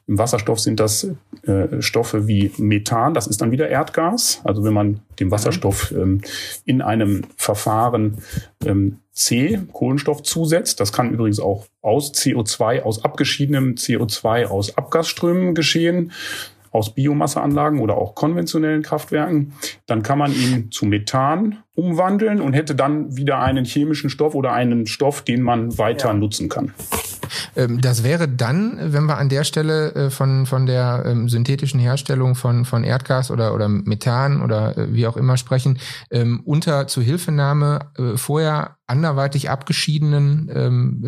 Im 0.06 0.18
Wasserstoff 0.18 0.58
sind 0.58 0.80
das 0.80 1.08
äh, 1.42 1.80
Stoffe 1.80 2.26
wie 2.26 2.50
Methan, 2.58 3.14
das 3.14 3.28
ist 3.28 3.40
dann 3.40 3.52
wieder 3.52 3.68
Erdgas. 3.68 4.40
Also 4.44 4.64
wenn 4.64 4.74
man 4.74 5.00
dem 5.20 5.30
Wasserstoff 5.30 5.92
ähm, 5.92 6.22
in 6.64 6.82
einem 6.82 7.22
Verfahren 7.36 8.18
ähm, 8.66 8.98
C, 9.12 9.60
Kohlenstoff 9.72 10.22
zusetzt, 10.22 10.80
das 10.80 10.92
kann 10.92 11.12
übrigens 11.12 11.40
auch 11.40 11.66
aus 11.80 12.12
CO2, 12.12 12.82
aus 12.82 13.04
abgeschiedenem 13.04 13.74
CO2, 13.74 14.46
aus 14.46 14.76
Abgasströmen 14.76 15.54
geschehen 15.54 16.12
aus 16.70 16.94
Biomasseanlagen 16.94 17.80
oder 17.80 17.96
auch 17.96 18.14
konventionellen 18.14 18.82
Kraftwerken, 18.82 19.52
dann 19.86 20.02
kann 20.02 20.18
man 20.18 20.32
ihn 20.32 20.70
zu 20.70 20.86
Methan 20.86 21.58
umwandeln 21.74 22.40
und 22.40 22.54
hätte 22.54 22.74
dann 22.74 23.16
wieder 23.16 23.40
einen 23.40 23.64
chemischen 23.64 24.10
Stoff 24.10 24.34
oder 24.34 24.52
einen 24.52 24.86
Stoff, 24.86 25.22
den 25.22 25.42
man 25.42 25.78
weiter 25.78 26.08
ja. 26.08 26.14
nutzen 26.14 26.48
kann. 26.48 26.74
Ähm, 27.56 27.80
das 27.80 28.04
wäre 28.04 28.28
dann, 28.28 28.78
wenn 28.92 29.06
wir 29.06 29.18
an 29.18 29.28
der 29.28 29.44
Stelle 29.44 29.94
äh, 29.94 30.10
von, 30.10 30.46
von 30.46 30.66
der 30.66 31.04
ähm, 31.06 31.28
synthetischen 31.28 31.80
Herstellung 31.80 32.34
von, 32.34 32.64
von 32.64 32.84
Erdgas 32.84 33.30
oder, 33.30 33.54
oder 33.54 33.68
Methan 33.68 34.42
oder 34.42 34.76
äh, 34.76 34.92
wie 34.92 35.06
auch 35.06 35.16
immer 35.16 35.36
sprechen, 35.36 35.78
ähm, 36.10 36.40
unter 36.44 36.86
Zuhilfenahme 36.86 37.90
äh, 37.96 38.16
vorher 38.16 38.76
anderweitig 38.86 39.50
abgeschiedenen 39.50 40.48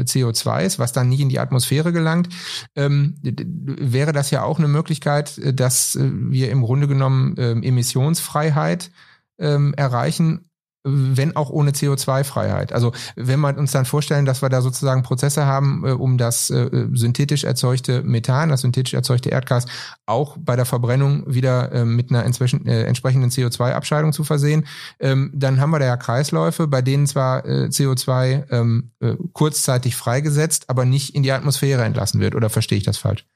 CO2s, 0.04 0.78
was 0.78 0.92
dann 0.92 1.08
nicht 1.08 1.20
in 1.20 1.30
die 1.30 1.38
Atmosphäre 1.38 1.94
gelangt, 1.94 2.28
wäre 2.74 4.12
das 4.12 4.30
ja 4.30 4.42
auch 4.42 4.58
eine 4.58 4.68
Möglichkeit, 4.68 5.40
dass 5.58 5.98
wir 5.98 6.50
im 6.50 6.60
Grunde 6.60 6.88
genommen 6.88 7.38
Emissionsfreiheit 7.38 8.90
erreichen, 9.38 10.49
wenn 10.82 11.36
auch 11.36 11.50
ohne 11.50 11.72
CO2-Freiheit. 11.72 12.72
Also 12.72 12.92
wenn 13.16 13.40
wir 13.40 13.56
uns 13.58 13.72
dann 13.72 13.84
vorstellen, 13.84 14.24
dass 14.24 14.42
wir 14.42 14.48
da 14.48 14.62
sozusagen 14.62 15.02
Prozesse 15.02 15.44
haben, 15.44 15.84
äh, 15.84 15.90
um 15.92 16.16
das 16.16 16.50
äh, 16.50 16.86
synthetisch 16.92 17.44
erzeugte 17.44 18.02
Methan, 18.02 18.48
das 18.48 18.62
synthetisch 18.62 18.94
erzeugte 18.94 19.28
Erdgas, 19.28 19.66
auch 20.06 20.36
bei 20.38 20.56
der 20.56 20.64
Verbrennung 20.64 21.24
wieder 21.26 21.72
äh, 21.72 21.84
mit 21.84 22.10
einer 22.10 22.24
äh, 22.24 22.82
entsprechenden 22.84 23.30
CO2-Abscheidung 23.30 24.12
zu 24.12 24.24
versehen, 24.24 24.66
ähm, 25.00 25.30
dann 25.34 25.60
haben 25.60 25.70
wir 25.70 25.78
da 25.78 25.86
ja 25.86 25.96
Kreisläufe, 25.96 26.66
bei 26.66 26.82
denen 26.82 27.06
zwar 27.06 27.44
äh, 27.44 27.66
CO2 27.66 28.50
ähm, 28.50 28.92
äh, 29.00 29.16
kurzzeitig 29.32 29.96
freigesetzt, 29.96 30.70
aber 30.70 30.84
nicht 30.84 31.14
in 31.14 31.22
die 31.22 31.32
Atmosphäre 31.32 31.84
entlassen 31.84 32.20
wird. 32.20 32.34
Oder 32.34 32.48
verstehe 32.48 32.78
ich 32.78 32.84
das 32.84 32.98
falsch? 32.98 33.26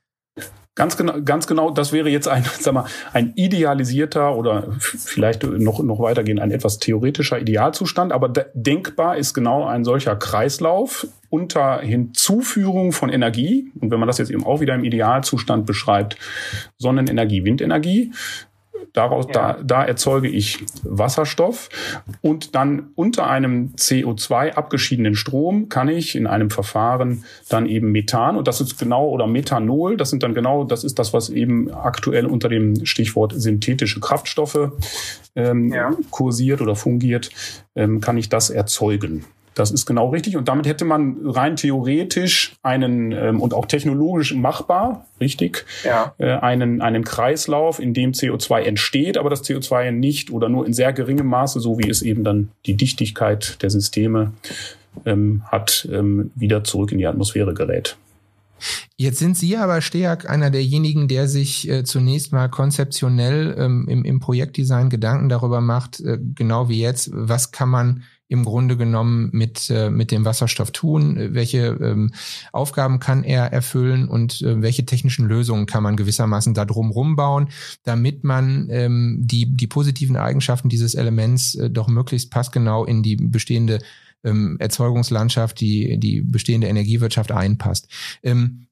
Ganz 0.77 0.97
genau, 0.97 1.21
ganz 1.25 1.47
genau, 1.47 1.71
das 1.71 1.93
wäre 1.93 2.09
jetzt 2.09 2.27
ein, 2.27 2.45
sag 2.61 2.75
mal, 2.75 2.87
ein 3.13 3.33
idealisierter 3.37 4.37
oder 4.37 4.73
vielleicht 4.81 5.45
noch, 5.45 5.83
noch 5.83 6.01
weitergehend 6.01 6.41
ein 6.41 6.51
etwas 6.51 6.79
theoretischer 6.79 7.41
Idealzustand, 7.41 8.13
aber 8.13 8.29
denkbar 8.55 9.17
ist 9.17 9.35
genau 9.35 9.65
ein 9.67 9.85
solcher 9.85 10.17
Kreislauf 10.17 11.07
unter 11.31 11.81
Hinzuführung 11.81 12.93
von 12.93 13.09
Energie. 13.09 13.71
Und 13.81 13.91
wenn 13.91 14.01
man 14.01 14.09
das 14.09 14.19
jetzt 14.19 14.31
eben 14.31 14.45
auch 14.45 14.61
wieder 14.61 14.75
im 14.75 14.85
Idealzustand 14.85 15.67
beschreibt, 15.67 16.17
Sonnenenergie, 16.79 17.45
Windenergie, 17.45 18.13
Daraus, 18.93 19.27
ja. 19.27 19.33
da, 19.33 19.63
da 19.63 19.85
erzeuge 19.85 20.29
ich 20.29 20.65
Wasserstoff 20.83 21.69
und 22.21 22.55
dann 22.55 22.91
unter 22.95 23.29
einem 23.29 23.73
CO2 23.77 24.53
abgeschiedenen 24.53 25.15
Strom 25.15 25.69
kann 25.69 25.89
ich 25.89 26.15
in 26.15 26.27
einem 26.27 26.51
Verfahren 26.51 27.25
dann 27.49 27.67
eben 27.67 27.93
Methan 27.93 28.37
und 28.37 28.49
das 28.49 28.61
ist 28.61 28.79
genau 28.79 29.09
oder 29.09 29.27
Methanol, 29.27 29.97
das 29.97 30.11
sind 30.11 30.23
dann 30.23 30.35
genau, 30.35 30.65
das 30.65 30.85
ist 30.85 30.99
das, 30.99 31.13
was 31.13 31.31
eben 31.31 31.73
aktuell 31.73 32.27
unter 32.27 32.49
dem 32.49 32.85
Stichwort 32.85 33.33
synthetische 33.37 34.01
Kraftstoffe 34.01 34.73
ähm, 35.37 35.73
ja. 35.73 35.93
kursiert 36.11 36.61
oder 36.61 36.77
fungiert, 36.77 37.31
ähm, 37.75 38.01
kann 38.01 38.17
ich 38.17 38.29
das 38.29 38.51
erzeugen. 38.51 39.25
Das 39.55 39.71
ist 39.71 39.87
genau 39.87 40.09
richtig. 40.09 40.37
Und 40.37 40.49
damit 40.49 40.67
hätte 40.67 40.85
man 40.85 41.17
rein 41.25 41.57
theoretisch 41.57 42.57
einen 42.63 43.13
ähm, 43.13 43.41
und 43.41 43.55
auch 43.55 43.67
technologisch 43.67 44.35
machbar, 44.35 45.07
richtig, 45.21 45.65
ja. 45.85 46.15
äh, 46.19 46.33
einen, 46.33 46.83
einen 46.83 47.05
Kreislauf, 47.05 47.79
in 47.79 47.95
dem 47.95 48.13
CO2 48.13 48.63
entsteht, 48.63 49.17
aber 49.17 49.31
das 49.31 49.45
CO2 49.45 49.93
nicht 49.93 50.31
oder 50.31 50.49
nur 50.49 50.67
in 50.67 50.73
sehr 50.73 50.93
geringem 50.93 51.27
Maße, 51.27 51.61
so 51.61 51.79
wie 51.79 51.89
es 51.89 52.03
eben 52.03 52.25
dann 52.25 52.51
die 52.67 52.75
Dichtigkeit 52.75 53.63
der 53.63 53.71
Systeme 53.71 54.33
ähm, 55.05 55.43
hat, 55.47 55.89
ähm, 55.93 56.31
wieder 56.35 56.65
zurück 56.65 56.93
in 56.93 56.99
die 56.99 57.07
Atmosphäre 57.07 57.55
gerät. 57.55 57.97
Jetzt 58.97 59.19
sind 59.19 59.37
Sie 59.37 59.57
aber 59.57 59.81
Steag 59.81 60.29
einer 60.31 60.51
derjenigen, 60.51 61.09
der 61.09 61.29
sich 61.29 61.69
äh, 61.69 61.85
zunächst 61.85 62.33
mal 62.33 62.49
konzeptionell 62.49 63.55
ähm, 63.59 63.87
im, 63.89 64.05
im 64.05 64.21
Projektdesign 64.21 64.89
Gedanken 64.89 65.29
darüber 65.29 65.61
macht, 65.61 66.01
äh, 66.01 66.19
genau 66.35 66.69
wie 66.69 66.81
jetzt, 66.81 67.11
was 67.13 67.51
kann 67.51 67.69
man 67.69 68.05
im 68.29 68.45
Grunde 68.45 68.77
genommen 68.77 69.31
mit, 69.33 69.71
äh, 69.71 69.91
mit 69.91 70.11
dem 70.11 70.25
Wasserstoff 70.25 70.71
tun? 70.71 71.17
Welche 71.35 71.67
ähm, 71.81 72.13
Aufgaben 72.53 72.99
kann 72.99 73.23
er 73.23 73.53
erfüllen 73.53 74.09
und 74.09 74.41
äh, 74.43 74.63
welche 74.63 74.87
technischen 74.87 75.27
Lösungen 75.27 75.67
kann 75.67 75.83
man 75.83 75.97
gewissermaßen 75.97 76.55
da 76.55 76.65
drum 76.65 77.17
bauen, 77.17 77.49
damit 77.83 78.25
man 78.25 78.69
ähm, 78.71 79.19
die, 79.21 79.55
die 79.55 79.67
positiven 79.67 80.17
Eigenschaften 80.17 80.69
dieses 80.69 80.95
Elements 80.95 81.55
äh, 81.55 81.71
doch 81.71 81.89
möglichst 81.89 82.31
passgenau 82.31 82.85
in 82.85 83.03
die 83.03 83.17
bestehende 83.17 83.81
ähm, 84.25 84.57
Erzeugungslandschaft, 84.59 85.61
die, 85.61 85.99
die 85.99 86.23
bestehende 86.23 86.67
Energiewirtschaft 86.67 87.31
einpasst. 87.31 87.89
Ähm, 88.23 88.67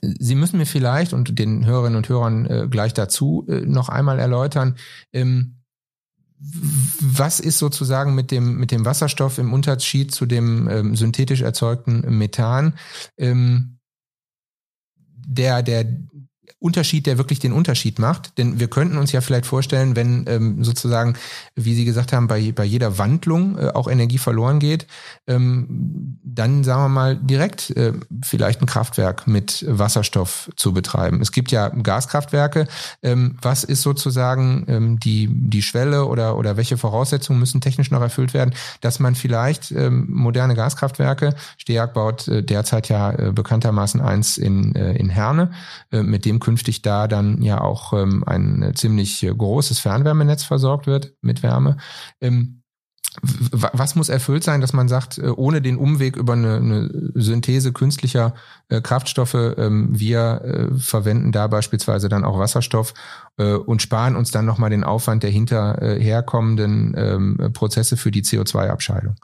Sie 0.00 0.34
müssen 0.34 0.58
mir 0.58 0.66
vielleicht 0.66 1.12
und 1.12 1.38
den 1.38 1.64
Hörerinnen 1.64 1.96
und 1.96 2.08
Hörern 2.08 2.46
äh, 2.46 2.66
gleich 2.68 2.92
dazu 2.92 3.46
äh, 3.48 3.60
noch 3.60 3.88
einmal 3.88 4.18
erläutern, 4.18 4.76
ähm, 5.12 5.61
was 7.00 7.40
ist 7.40 7.58
sozusagen 7.58 8.14
mit 8.14 8.30
dem, 8.30 8.56
mit 8.58 8.70
dem 8.70 8.84
Wasserstoff 8.84 9.38
im 9.38 9.52
Unterschied 9.52 10.12
zu 10.12 10.26
dem 10.26 10.68
ähm, 10.68 10.96
synthetisch 10.96 11.42
erzeugten 11.42 12.18
Methan? 12.18 12.74
Ähm, 13.16 13.78
der, 15.24 15.62
der 15.62 15.86
Unterschied, 16.58 17.06
der 17.06 17.18
wirklich 17.18 17.38
den 17.38 17.52
Unterschied 17.52 17.98
macht. 17.98 18.38
Denn 18.38 18.60
wir 18.60 18.68
könnten 18.68 18.98
uns 18.98 19.12
ja 19.12 19.20
vielleicht 19.20 19.46
vorstellen, 19.46 19.96
wenn 19.96 20.24
ähm, 20.28 20.64
sozusagen, 20.64 21.14
wie 21.54 21.74
Sie 21.74 21.84
gesagt 21.84 22.12
haben, 22.12 22.28
bei, 22.28 22.52
bei 22.52 22.64
jeder 22.64 22.98
Wandlung 22.98 23.58
äh, 23.58 23.68
auch 23.68 23.88
Energie 23.88 24.18
verloren 24.18 24.58
geht, 24.58 24.86
ähm, 25.26 26.18
dann 26.24 26.64
sagen 26.64 26.82
wir 26.82 26.88
mal 26.88 27.16
direkt 27.16 27.70
äh, 27.70 27.92
vielleicht 28.24 28.60
ein 28.60 28.66
Kraftwerk 28.66 29.26
mit 29.26 29.64
Wasserstoff 29.68 30.50
zu 30.56 30.72
betreiben. 30.72 31.20
Es 31.20 31.32
gibt 31.32 31.50
ja 31.50 31.68
Gaskraftwerke. 31.68 32.66
Ähm, 33.02 33.36
was 33.40 33.64
ist 33.64 33.82
sozusagen 33.82 34.64
ähm, 34.68 35.00
die, 35.00 35.28
die 35.30 35.62
Schwelle 35.62 36.06
oder, 36.06 36.36
oder 36.36 36.56
welche 36.56 36.76
Voraussetzungen 36.76 37.40
müssen 37.40 37.60
technisch 37.60 37.90
noch 37.90 38.02
erfüllt 38.02 38.34
werden, 38.34 38.54
dass 38.80 39.00
man 39.00 39.14
vielleicht 39.14 39.72
ähm, 39.72 40.06
moderne 40.10 40.54
Gaskraftwerke, 40.54 41.34
Steag 41.58 41.94
baut 41.94 42.28
äh, 42.28 42.42
derzeit 42.42 42.88
ja 42.88 43.12
äh, 43.12 43.32
bekanntermaßen 43.32 44.00
eins 44.00 44.38
in, 44.38 44.74
äh, 44.74 44.92
in 44.92 45.08
Herne, 45.08 45.50
äh, 45.90 46.02
mit 46.02 46.24
dem 46.24 46.38
künftig 46.42 46.82
da 46.82 47.08
dann 47.08 47.40
ja 47.40 47.60
auch 47.60 47.94
ähm, 47.94 48.22
ein 48.26 48.72
ziemlich 48.74 49.26
großes 49.26 49.78
Fernwärmenetz 49.78 50.44
versorgt 50.44 50.86
wird 50.86 51.14
mit 51.22 51.42
Wärme. 51.42 51.78
Ähm, 52.20 52.62
was 53.20 53.94
muss 53.94 54.08
erfüllt 54.08 54.42
sein, 54.42 54.62
dass 54.62 54.72
man 54.72 54.88
sagt, 54.88 55.18
äh, 55.18 55.28
ohne 55.28 55.60
den 55.60 55.76
Umweg 55.76 56.16
über 56.16 56.32
eine, 56.32 56.56
eine 56.56 57.12
Synthese 57.14 57.72
künstlicher 57.72 58.34
äh, 58.68 58.80
Kraftstoffe, 58.80 59.34
ähm, 59.34 59.88
wir 59.92 60.40
äh, 60.42 60.78
verwenden 60.78 61.30
da 61.30 61.46
beispielsweise 61.46 62.08
dann 62.08 62.24
auch 62.24 62.38
Wasserstoff 62.38 62.94
äh, 63.36 63.52
und 63.52 63.82
sparen 63.82 64.16
uns 64.16 64.30
dann 64.30 64.46
nochmal 64.46 64.70
den 64.70 64.84
Aufwand 64.84 65.22
der 65.22 65.30
hinterherkommenden 65.30 66.94
ähm, 66.96 67.52
Prozesse 67.52 67.98
für 67.98 68.10
die 68.10 68.22
CO2-Abscheidung? 68.22 69.16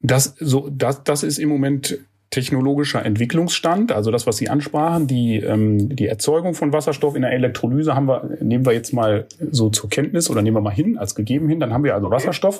Das, 0.00 0.34
so, 0.40 0.68
das, 0.70 1.04
das 1.04 1.22
ist 1.22 1.38
im 1.38 1.48
Moment 1.48 1.98
technologischer 2.30 3.04
Entwicklungsstand, 3.04 3.92
also 3.92 4.10
das, 4.10 4.26
was 4.26 4.36
Sie 4.36 4.48
ansprachen, 4.48 5.06
die, 5.06 5.36
ähm, 5.36 5.94
die 5.94 6.06
Erzeugung 6.06 6.54
von 6.54 6.72
Wasserstoff 6.72 7.14
in 7.14 7.22
der 7.22 7.32
Elektrolyse 7.32 7.94
haben 7.94 8.08
wir, 8.08 8.38
nehmen 8.40 8.66
wir 8.66 8.72
jetzt 8.72 8.92
mal 8.92 9.26
so 9.52 9.70
zur 9.70 9.88
Kenntnis 9.88 10.28
oder 10.30 10.42
nehmen 10.42 10.56
wir 10.56 10.60
mal 10.60 10.70
hin, 10.70 10.98
als 10.98 11.14
gegeben 11.14 11.48
hin, 11.48 11.60
dann 11.60 11.72
haben 11.72 11.84
wir 11.84 11.94
also 11.94 12.10
Wasserstoff. 12.10 12.58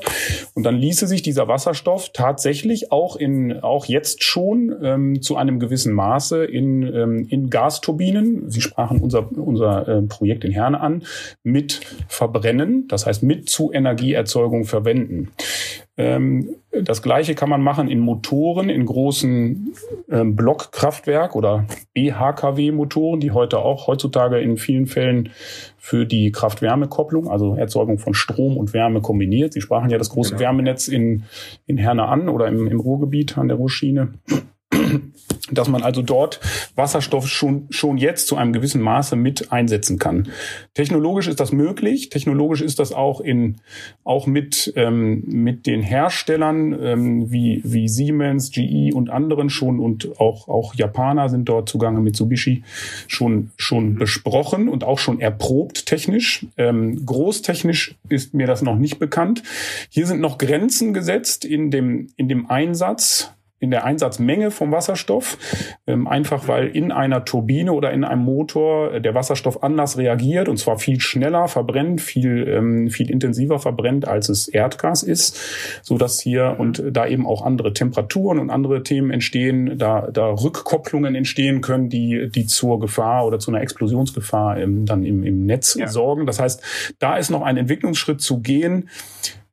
Und 0.54 0.62
dann 0.62 0.76
ließe 0.76 1.06
sich 1.06 1.23
dieser 1.23 1.49
Wasserstoff 1.49 2.11
tatsächlich 2.12 2.92
auch 2.92 3.16
in, 3.16 3.61
auch 3.61 3.87
jetzt 3.87 4.23
schon 4.23 4.75
ähm, 4.80 5.23
zu 5.23 5.37
einem 5.37 5.59
gewissen 5.59 5.92
Maße 5.92 6.44
in, 6.44 6.83
ähm, 6.83 7.26
in 7.28 7.50
Gasturbinen, 7.50 8.50
Sie 8.50 8.61
sprachen 8.61 9.00
unser, 9.00 9.33
unser 9.37 9.88
äh, 9.88 10.02
Projekt 10.02 10.44
in 10.44 10.52
Herne 10.52 10.80
an, 10.80 11.02
mit 11.42 11.80
verbrennen, 12.06 12.87
das 12.88 13.06
heißt 13.06 13.25
mit 13.25 13.49
zu 13.49 13.73
Energieerzeugung 13.73 14.64
verwenden. 14.64 15.30
Ähm, 15.96 16.56
das 16.72 17.02
gleiche 17.02 17.36
kann 17.36 17.48
man 17.48 17.62
machen 17.62 17.88
in 17.88 18.00
Motoren, 18.00 18.68
in 18.68 18.84
großen 18.84 19.74
ähm, 20.10 20.34
Blockkraftwerk 20.34 21.36
oder 21.36 21.66
BHKW-Motoren, 21.94 23.20
die 23.20 23.30
heute 23.30 23.58
auch 23.58 23.86
heutzutage 23.86 24.40
in 24.40 24.56
vielen 24.56 24.86
Fällen 24.86 25.30
für 25.78 26.04
die 26.04 26.32
Kraft-Wärme-Kopplung, 26.32 27.28
also 27.28 27.54
Erzeugung 27.54 27.98
von 27.98 28.14
Strom 28.14 28.56
und 28.56 28.72
Wärme 28.72 29.02
kombiniert. 29.02 29.52
Sie 29.52 29.60
sprachen 29.60 29.90
ja 29.90 29.98
das 29.98 30.10
große 30.10 30.30
genau. 30.30 30.40
Wärmenetz 30.40 30.88
in, 30.88 31.24
in 31.66 31.78
Herne 31.78 32.06
an 32.06 32.28
oder 32.28 32.48
im, 32.48 32.66
im 32.66 32.80
Ruhrgebiet 32.80 33.38
an 33.38 33.46
der 33.46 33.56
Ruhrschiene 33.56 34.14
dass 35.54 35.68
man 35.68 35.82
also 35.82 36.02
dort 36.02 36.40
Wasserstoff 36.74 37.28
schon, 37.28 37.66
schon 37.70 37.98
jetzt 37.98 38.26
zu 38.26 38.36
einem 38.36 38.52
gewissen 38.52 38.80
Maße 38.80 39.16
mit 39.16 39.52
einsetzen 39.52 39.98
kann. 39.98 40.28
Technologisch 40.74 41.28
ist 41.28 41.40
das 41.40 41.52
möglich. 41.52 42.08
Technologisch 42.08 42.60
ist 42.60 42.78
das 42.78 42.92
auch 42.92 43.20
in, 43.20 43.56
auch 44.04 44.26
mit, 44.26 44.72
ähm, 44.76 45.22
mit 45.26 45.66
den 45.66 45.82
Herstellern, 45.82 46.76
ähm, 46.80 47.30
wie, 47.30 47.60
wie 47.64 47.88
Siemens, 47.88 48.50
GE 48.50 48.92
und 48.92 49.10
anderen 49.10 49.50
schon 49.50 49.80
und 49.80 50.20
auch, 50.20 50.48
auch 50.48 50.74
Japaner 50.74 51.28
sind 51.28 51.48
dort 51.48 51.68
zugange, 51.68 52.00
Mitsubishi 52.00 52.62
schon, 53.06 53.50
schon 53.56 53.96
besprochen 53.96 54.68
und 54.68 54.84
auch 54.84 54.98
schon 54.98 55.20
erprobt 55.20 55.86
technisch. 55.86 56.46
Ähm, 56.56 57.04
großtechnisch 57.06 57.94
ist 58.08 58.34
mir 58.34 58.46
das 58.46 58.62
noch 58.62 58.76
nicht 58.76 58.98
bekannt. 58.98 59.42
Hier 59.88 60.06
sind 60.06 60.20
noch 60.20 60.38
Grenzen 60.38 60.94
gesetzt 60.94 61.44
in 61.44 61.70
dem, 61.70 62.08
in 62.16 62.28
dem 62.28 62.50
Einsatz 62.50 63.30
in 63.64 63.70
der 63.70 63.85
Einsatzmenge 63.85 64.50
vom 64.50 64.72
Wasserstoff, 64.72 65.38
ähm, 65.87 66.07
einfach 66.07 66.48
weil 66.48 66.68
in 66.68 66.92
einer 66.92 67.24
Turbine 67.24 67.72
oder 67.72 67.92
in 67.92 68.05
einem 68.05 68.22
Motor 68.22 68.92
äh, 68.92 69.00
der 69.00 69.14
Wasserstoff 69.14 69.62
anders 69.62 69.96
reagiert 69.96 70.48
und 70.48 70.59
zwar 70.59 70.79
viel 70.79 71.00
schneller 71.00 71.48
verbrennt, 71.48 72.03
viel 72.03 72.46
ähm, 72.46 72.90
viel 72.90 73.11
intensiver 73.11 73.59
verbrennt, 73.59 74.07
als 74.07 74.29
es 74.29 74.48
Erdgas 74.48 75.03
ist, 75.03 75.40
so 75.83 75.96
dass 75.96 76.20
hier 76.20 76.57
und 76.59 76.83
da 76.90 77.07
eben 77.07 77.27
auch 77.27 77.42
andere 77.42 77.72
Temperaturen 77.72 78.38
und 78.38 78.50
andere 78.50 78.83
Themen 78.83 79.11
entstehen, 79.11 79.79
da 79.79 80.09
da 80.12 80.27
Rückkopplungen 80.27 81.14
entstehen 81.14 81.62
können, 81.62 81.88
die 81.88 82.29
die 82.33 82.44
zur 82.44 82.79
Gefahr 82.79 83.27
oder 83.27 83.38
zu 83.38 83.50
einer 83.50 83.62
Explosionsgefahr 83.62 84.59
im, 84.59 84.85
dann 84.85 85.05
im, 85.05 85.24
im 85.24 85.46
Netz 85.46 85.74
ja. 85.74 85.88
sorgen. 85.88 86.27
Das 86.27 86.38
heißt, 86.38 86.94
da 86.98 87.16
ist 87.16 87.31
noch 87.31 87.42
ein 87.42 87.57
Entwicklungsschritt 87.57 88.20
zu 88.20 88.40
gehen 88.40 88.90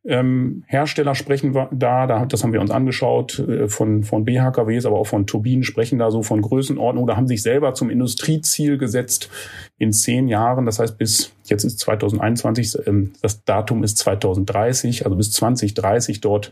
ähm, 0.04 0.64
Hersteller 0.68 1.14
sprechen 1.14 1.54
da, 1.54 2.08
da, 2.08 2.26
das 2.26 2.44
haben 2.44 2.54
wir 2.54 2.62
uns 2.62 2.72
angeschaut, 2.72 3.38
äh, 3.40 3.68
von, 3.68 4.04
von 4.04 4.26
BHKWs, 4.26 4.86
aber 4.86 4.98
auch 4.98 5.08
von 5.08 5.28
Turbinen 5.28 5.64
sprechen 5.64 6.00
da 6.00 6.10
so 6.10 6.24
von 6.24 6.42
Größenordnung. 6.42 7.04
Oder 7.04 7.18
haben 7.18 7.28
sich 7.28 7.44
selber 7.44 7.74
zum 7.74 7.90
Industrieziel 7.90 8.78
gesetzt 8.78 9.30
in 9.82 9.94
zehn 9.94 10.28
Jahren. 10.28 10.68
Das 10.68 10.78
heißt, 10.78 11.00
bis 11.00 11.34
jetzt 11.46 11.64
ist 11.64 11.80
2021, 11.80 12.86
ähm, 12.86 13.14
das 13.24 13.44
Datum 13.44 13.84
ist 13.84 13.98
2030, 13.98 15.06
also 15.06 15.18
bis 15.18 15.32
2030 15.32 16.22
dort 16.22 16.52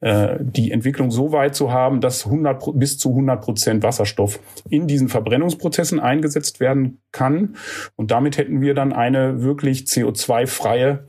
äh, 0.00 0.36
die 0.40 0.72
Entwicklung 0.72 1.12
so 1.12 1.30
weit 1.30 1.54
zu 1.54 1.70
haben, 1.70 2.00
dass 2.00 2.26
100, 2.26 2.76
bis 2.76 2.98
zu 2.98 3.10
100 3.10 3.40
Prozent 3.40 3.82
Wasserstoff 3.84 4.40
in 4.68 4.88
diesen 4.88 5.08
Verbrennungsprozessen 5.08 6.00
eingesetzt 6.00 6.58
werden 6.58 6.98
kann. 7.12 7.54
Und 7.94 8.10
damit 8.10 8.36
hätten 8.36 8.60
wir 8.60 8.74
dann 8.74 8.92
eine 8.92 9.42
wirklich 9.42 9.82
CO2-freie 9.82 11.04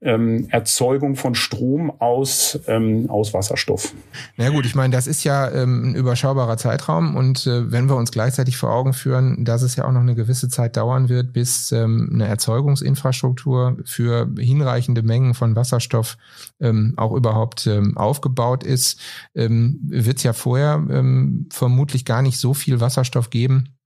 ähm, 0.00 0.46
Erzeugung 0.50 1.16
von 1.16 1.34
Strom 1.34 1.90
aus, 2.00 2.60
ähm, 2.68 3.10
aus 3.10 3.34
Wasserstoff. 3.34 3.94
Na 4.36 4.50
gut, 4.50 4.64
ich 4.64 4.74
meine, 4.74 4.94
das 4.94 5.06
ist 5.06 5.24
ja 5.24 5.46
ein 5.46 5.94
überschaubarer 5.94 6.56
Zeitraum 6.56 7.16
und 7.16 7.46
äh, 7.46 7.72
wenn 7.72 7.88
wir 7.88 7.96
uns 7.96 8.12
gleichzeitig 8.12 8.56
vor 8.56 8.70
Augen 8.70 8.92
führen, 8.92 9.44
dass 9.44 9.62
es 9.62 9.74
ja 9.74 9.86
auch 9.86 9.92
noch 9.92 10.00
eine 10.00 10.14
gewisse 10.14 10.48
Zeit 10.48 10.76
dauern 10.76 10.97
wird, 11.08 11.32
bis 11.32 11.70
ähm, 11.70 12.10
eine 12.12 12.26
Erzeugungsinfrastruktur 12.26 13.76
für 13.84 14.28
hinreichende 14.38 15.02
Mengen 15.02 15.34
von 15.34 15.54
Wasserstoff 15.54 16.16
ähm, 16.60 16.94
auch 16.96 17.12
überhaupt 17.12 17.66
ähm, 17.68 17.96
aufgebaut 17.96 18.64
ist, 18.64 19.00
ähm, 19.34 19.78
wird 19.82 20.16
es 20.16 20.24
ja 20.24 20.32
vorher 20.32 20.84
ähm, 20.90 21.46
vermutlich 21.52 22.04
gar 22.04 22.22
nicht 22.22 22.38
so 22.38 22.54
viel 22.54 22.80
Wasserstoff 22.80 23.30
geben, 23.30 23.77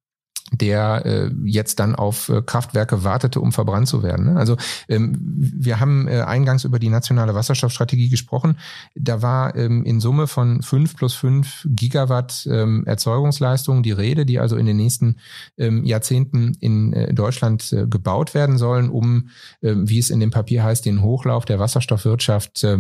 der 0.53 1.03
äh, 1.05 1.31
jetzt 1.45 1.81
dann 1.81 1.95
auf 1.95 2.29
äh, 2.29 2.43
Kraftwerke 2.43 3.05
wartete, 3.05 3.41
um 3.41 3.53
verbrannt 3.53 3.89
zu 3.89 4.03
werden. 4.03 4.27
Ne? 4.27 4.37
Also 4.37 4.57
ähm, 4.89 5.17
wir 5.21 5.81
haben 5.81 6.09
äh, 6.09 6.21
eingangs 6.21 6.65
über 6.65 6.79
die 6.79 6.89
nationale 6.89 7.35
Wasserstoffstrategie 7.35 8.09
gesprochen. 8.09 8.59
Da 8.95 9.23
war 9.23 9.57
ähm, 9.57 9.85
in 9.85 10.01
Summe 10.01 10.27
von 10.27 10.63
fünf 10.63 10.97
plus 10.97 11.15
fünf 11.15 11.67
Gigawatt 11.69 12.47
ähm, 12.51 12.85
Erzeugungsleistung 12.87 13.83
die 13.83 13.93
Rede, 13.93 14.27
die 14.27 14.39
also 14.39 14.57
in 14.57 14.67
den 14.67 14.77
nächsten 14.77 15.17
ähm, 15.57 15.85
Jahrzehnten 15.85 16.57
in 16.61 16.93
äh, 16.93 17.15
Deutschland 17.15 17.73
äh, 17.73 17.87
gebaut 17.87 18.35
werden 18.35 18.59
sollen, 18.59 18.91
um, 18.91 19.29
äh, 19.63 19.75
wie 19.77 19.99
es 19.99 20.11
in 20.11 20.21
dem 20.21 20.31
Papier 20.31 20.65
heißt, 20.65 20.85
den 20.85 21.03
Hochlauf 21.03 21.45
der 21.45 21.59
Wasserstoffwirtschaft 21.59 22.63
äh, 22.65 22.79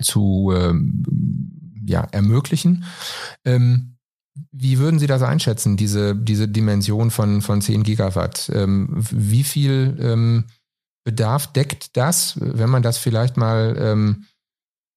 zu 0.00 0.52
äh, 0.54 0.72
ja, 1.86 2.06
ermöglichen. 2.12 2.84
Ähm, 3.44 3.96
wie 4.52 4.78
würden 4.78 4.98
Sie 4.98 5.06
das 5.06 5.22
einschätzen, 5.22 5.76
diese, 5.76 6.14
diese 6.14 6.48
Dimension 6.48 7.10
von, 7.10 7.42
von 7.42 7.60
10 7.60 7.82
Gigawatt? 7.82 8.50
Ähm, 8.54 8.88
wie 8.92 9.44
viel 9.44 9.96
ähm, 10.00 10.44
Bedarf 11.04 11.52
deckt 11.52 11.96
das, 11.96 12.34
wenn 12.40 12.70
man 12.70 12.82
das 12.82 12.98
vielleicht 12.98 13.36
mal 13.36 13.76
ähm, 13.78 14.26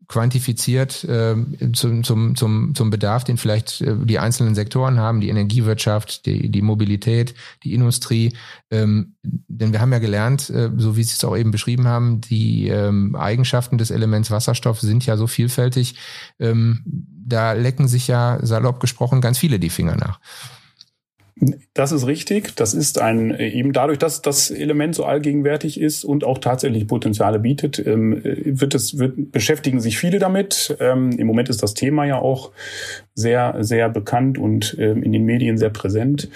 quantifiziert 0.08 1.04
äh, 1.06 1.36
zum, 1.74 2.04
zum, 2.04 2.36
zum, 2.36 2.76
zum 2.76 2.90
Bedarf, 2.90 3.24
den 3.24 3.38
vielleicht 3.38 3.82
äh, 3.82 3.96
die 4.04 4.20
einzelnen 4.20 4.54
Sektoren 4.54 5.00
haben, 5.00 5.22
die 5.22 5.30
Energiewirtschaft, 5.30 6.26
die, 6.26 6.50
die 6.50 6.62
Mobilität, 6.62 7.34
die 7.64 7.74
Industrie. 7.74 8.34
Ähm, 8.70 9.16
denn 9.24 9.72
wir 9.72 9.80
haben 9.80 9.94
ja 9.94 10.00
gelernt, 10.00 10.50
äh, 10.50 10.70
so 10.78 10.98
wie 10.98 11.04
Sie 11.04 11.14
es 11.14 11.24
auch 11.24 11.38
eben 11.38 11.52
beschrieben 11.52 11.88
haben, 11.88 12.22
die 12.22 12.68
ähm, 12.68 13.16
Eigenschaften 13.16 13.78
des 13.78 13.92
Elements 13.92 14.30
Wasserstoff 14.30 14.82
sind 14.82 15.06
ja 15.06 15.18
so 15.18 15.28
vielfältig. 15.28 15.96
Ähm, 16.40 17.08
da 17.26 17.54
lecken 17.54 17.88
sich 17.88 18.08
ja 18.08 18.40
salopp 18.42 18.80
gesprochen 18.80 19.22
ganz 19.22 19.38
viele 19.38 19.60
die 19.60 19.70
Finger 19.70 19.96
nach. 19.96 20.20
Das 21.74 21.92
ist 21.92 22.06
richtig. 22.06 22.56
Das 22.56 22.76
ist 22.76 23.02
ein 23.02 23.38
eben 23.40 23.74
dadurch, 23.74 23.98
dass 23.98 24.22
das 24.22 24.52
Element 24.52 24.94
so 24.94 25.04
allgegenwärtig 25.04 25.82
ist 25.82 26.04
und 26.06 26.24
auch 26.24 26.38
tatsächlich 26.38 26.88
Potenziale 26.88 27.40
bietet, 27.40 27.84
ähm, 27.86 28.22
wird 28.24 28.76
es 28.76 29.00
wird, 29.00 29.32
beschäftigen 29.32 29.80
sich 29.80 29.98
viele 29.98 30.20
damit. 30.20 30.78
Ähm, 30.80 31.12
Im 31.12 31.26
Moment 31.26 31.50
ist 31.50 31.64
das 31.64 31.74
Thema 31.74 32.06
ja 32.06 32.20
auch 32.20 32.52
sehr 33.16 33.58
sehr 33.62 33.90
bekannt 33.90 34.38
und 34.38 34.76
ähm, 34.80 35.02
in 35.02 35.12
den 35.12 35.26
Medien 35.26 35.58
sehr 35.58 35.72
präsent. 35.72 36.30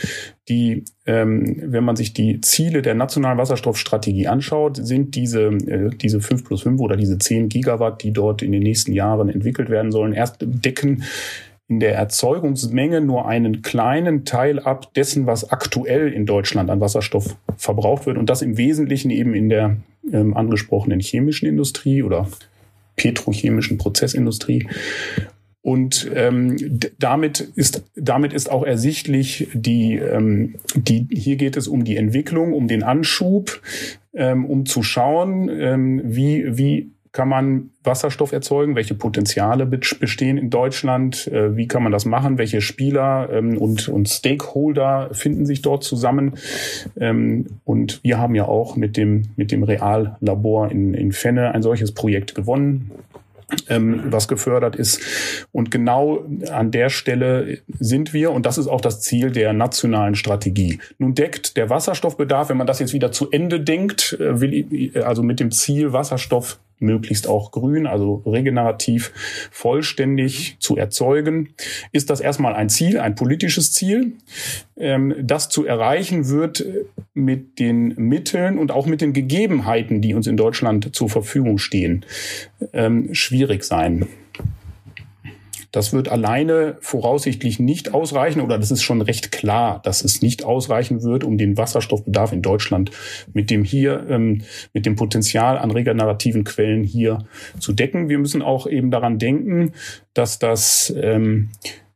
Die, 0.49 0.85
wenn 1.03 1.83
man 1.83 1.97
sich 1.97 2.13
die 2.13 2.39
Ziele 2.39 2.81
der 2.81 2.95
nationalen 2.95 3.37
Wasserstoffstrategie 3.37 4.27
anschaut, 4.27 4.77
sind 4.77 5.15
diese 5.15 5.47
äh, 5.47 5.89
diese 5.89 6.21
fünf 6.21 6.45
plus 6.45 6.61
fünf 6.61 6.79
oder 6.79 6.95
diese 6.95 7.17
zehn 7.17 7.49
Gigawatt, 7.49 8.01
die 8.01 8.11
dort 8.11 8.41
in 8.41 8.53
den 8.53 8.63
nächsten 8.63 8.93
Jahren 8.93 9.27
entwickelt 9.27 9.69
werden 9.69 9.91
sollen, 9.91 10.13
erst 10.13 10.37
decken 10.39 11.03
in 11.69 11.79
der 11.79 11.95
Erzeugungsmenge 11.95 13.01
nur 13.01 13.27
einen 13.27 13.61
kleinen 13.61 14.23
Teil 14.23 14.59
ab 14.59 14.93
dessen, 14.93 15.27
was 15.27 15.51
aktuell 15.51 16.13
in 16.13 16.25
Deutschland 16.25 16.69
an 16.69 16.79
Wasserstoff 16.79 17.35
verbraucht 17.57 18.05
wird. 18.05 18.17
Und 18.17 18.29
das 18.29 18.41
im 18.41 18.57
Wesentlichen 18.57 19.11
eben 19.11 19.33
in 19.33 19.49
der 19.49 19.77
ähm, 20.11 20.35
angesprochenen 20.35 21.01
chemischen 21.01 21.47
Industrie 21.47 22.03
oder 22.03 22.27
petrochemischen 22.95 23.77
Prozessindustrie. 23.77 24.67
Und 25.61 26.09
ähm, 26.15 26.79
damit 26.97 27.41
ist 27.41 27.83
damit 27.93 28.31
ist 28.31 28.49
auch 28.49 28.63
ersichtlich 28.63 29.49
die 29.53 29.95
ähm, 29.95 30.55
die 30.75 31.07
hier 31.11 31.35
geht 31.35 31.57
es 31.57 31.67
um 31.67 31.83
die 31.83 31.97
Entwicklung, 31.97 32.53
um 32.53 32.69
den 32.69 32.83
Anschub, 32.83 33.61
ähm, 34.13 34.45
um 34.45 34.65
zu 34.65 34.81
schauen, 34.81 35.49
ähm, 35.49 36.01
wie 36.05 36.57
wie 36.57 36.91
kann 37.11 37.29
man 37.29 37.71
Wasserstoff 37.83 38.31
erzeugen? 38.31 38.75
Welche 38.75 38.95
Potenziale 38.95 39.65
bestehen 39.65 40.37
in 40.37 40.49
Deutschland? 40.49 41.27
Äh, 41.27 41.55
wie 41.55 41.67
kann 41.67 41.83
man 41.83 41.91
das 41.91 42.05
machen? 42.05 42.37
Welche 42.37 42.61
Spieler 42.61 43.29
ähm, 43.31 43.57
und, 43.57 43.87
und 43.89 44.09
Stakeholder 44.09 45.09
finden 45.13 45.45
sich 45.45 45.61
dort 45.61 45.83
zusammen? 45.83 46.35
Ähm, 46.99 47.47
und 47.63 48.03
wir 48.03 48.19
haben 48.19 48.35
ja 48.35 48.45
auch 48.45 48.75
mit 48.75 48.97
dem, 48.97 49.29
mit 49.35 49.51
dem 49.51 49.63
Reallabor 49.63 50.71
in, 50.71 50.93
in 50.93 51.11
Fenne 51.11 51.53
ein 51.53 51.61
solches 51.61 51.93
Projekt 51.93 52.35
gewonnen 52.35 52.91
ähm, 53.69 54.03
was 54.05 54.27
gefördert 54.27 54.75
ist. 54.75 55.01
Und 55.51 55.71
genau 55.71 56.25
an 56.51 56.71
der 56.71 56.89
Stelle 56.89 57.59
sind 57.79 58.13
wir, 58.13 58.31
und 58.31 58.45
das 58.45 58.57
ist 58.57 58.67
auch 58.67 58.81
das 58.81 59.01
Ziel 59.01 59.31
der 59.31 59.53
nationalen 59.53 60.15
Strategie. 60.15 60.79
Nun 60.97 61.15
deckt 61.15 61.57
der 61.57 61.69
Wasserstoffbedarf, 61.69 62.49
wenn 62.49 62.57
man 62.57 62.67
das 62.67 62.79
jetzt 62.79 62.93
wieder 62.93 63.11
zu 63.11 63.31
Ende 63.31 63.61
denkt, 63.61 64.17
äh, 64.19 64.41
will, 64.41 64.91
also 65.03 65.23
mit 65.23 65.39
dem 65.39 65.51
Ziel 65.51 65.93
Wasserstoff 65.93 66.59
möglichst 66.79 67.27
auch 67.27 67.51
grün, 67.51 67.87
also 67.87 68.23
regenerativ 68.25 69.11
vollständig 69.51 70.57
zu 70.59 70.77
erzeugen, 70.77 71.49
ist 71.91 72.09
das 72.09 72.19
erstmal 72.19 72.53
ein 72.53 72.69
Ziel, 72.69 72.99
ein 72.99 73.15
politisches 73.15 73.73
Ziel. 73.73 74.13
Ähm, 74.77 75.15
das 75.21 75.49
zu 75.49 75.65
erreichen 75.65 76.29
wird 76.29 76.65
mit 77.13 77.59
den 77.59 77.95
Mitteln 77.97 78.57
und 78.57 78.71
auch 78.71 78.85
mit 78.85 79.01
den 79.01 79.13
Gegebenheiten, 79.13 80.01
die 80.01 80.13
uns 80.13 80.27
in 80.27 80.37
Deutschland 80.37 80.95
zur 80.95 81.09
Verfügung 81.09 81.57
stehen, 81.57 82.05
ähm, 82.73 83.13
schwierig 83.13 83.63
sein. 83.63 84.07
Das 85.77 85.93
wird 85.93 86.09
alleine 86.09 86.77
voraussichtlich 86.79 87.59
nicht 87.59 87.93
ausreichen 87.93 88.41
oder 88.41 88.57
das 88.57 88.71
ist 88.71 88.81
schon 88.81 88.99
recht 88.99 89.31
klar, 89.31 89.79
dass 89.83 90.03
es 90.03 90.23
nicht 90.23 90.43
ausreichen 90.43 91.03
wird, 91.03 91.23
um 91.23 91.37
den 91.37 91.55
Wasserstoffbedarf 91.55 92.31
in 92.31 92.41
Deutschland 92.41 92.89
mit 93.31 93.51
dem 93.51 93.63
hier, 93.63 94.07
ähm, 94.09 94.41
mit 94.73 94.87
dem 94.87 94.95
Potenzial 94.95 95.55
an 95.59 95.69
regenerativen 95.69 96.45
Quellen 96.45 96.83
hier 96.83 97.19
zu 97.59 97.73
decken. 97.73 98.09
Wir 98.09 98.17
müssen 98.17 98.41
auch 98.41 98.65
eben 98.65 98.89
daran 98.89 99.19
denken, 99.19 99.73
dass 100.15 100.39
das 100.39 100.91
ähm, 100.99 101.49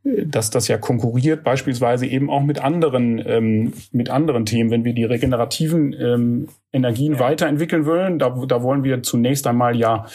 dass 0.04 0.50
das 0.50 0.68
ja 0.68 0.78
konkurriert 0.78 1.44
beispielsweise 1.44 2.08
eben 2.08 2.32
auch 2.32 2.42
mit 2.42 2.60
anderen 2.60 3.22
ähm, 3.24 3.74
mit 3.92 4.10
anderen 4.10 4.46
Themen, 4.46 4.72
wenn 4.72 4.84
wir 4.84 4.94
die 4.94 5.04
regenerativen 5.04 5.94
ähm, 5.94 6.48
Energien 6.74 7.14
ja. 7.14 7.20
weiterentwickeln 7.20 7.86
wollen. 7.86 8.18
Da, 8.18 8.30
da 8.48 8.64
wollen 8.64 8.84
wir 8.84 9.04
zunächst 9.04 9.46
einmal 9.46 9.76
ja 9.76 10.08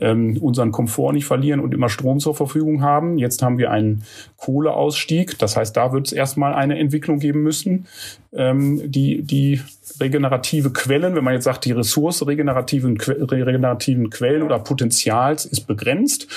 ähm, 0.00 0.36
unseren 0.38 0.70
Komfort 0.70 1.12
nicht 1.14 1.24
verlieren 1.24 1.60
und 1.60 1.72
immer 1.72 1.88
Strom 1.88 2.20
zur 2.20 2.34
Verfügung 2.34 2.82
haben. 2.82 3.16
Jetzt 3.16 3.42
haben 3.42 3.56
wir 3.56 3.70
einen 3.70 4.04
Kohleausstieg. 4.36 5.38
Das 5.38 5.56
heißt, 5.56 5.74
da 5.76 5.92
wird 5.94 6.08
es 6.08 6.12
erstmal 6.12 6.52
eine 6.52 6.78
Entwicklung 6.78 7.18
geben 7.18 7.42
müssen, 7.42 7.86
ähm, 8.34 8.82
die 8.84 9.22
die 9.22 9.60
regenerative 10.02 10.72
Quellen, 10.72 11.14
wenn 11.14 11.24
man 11.24 11.32
jetzt 11.34 11.44
sagt, 11.44 11.64
die 11.64 11.72
Ressource 11.72 12.26
regenerativen, 12.26 12.98
regenerativen 13.00 14.10
Quellen 14.10 14.42
oder 14.42 14.58
Potenzials 14.58 15.46
ist 15.46 15.66
begrenzt 15.66 16.28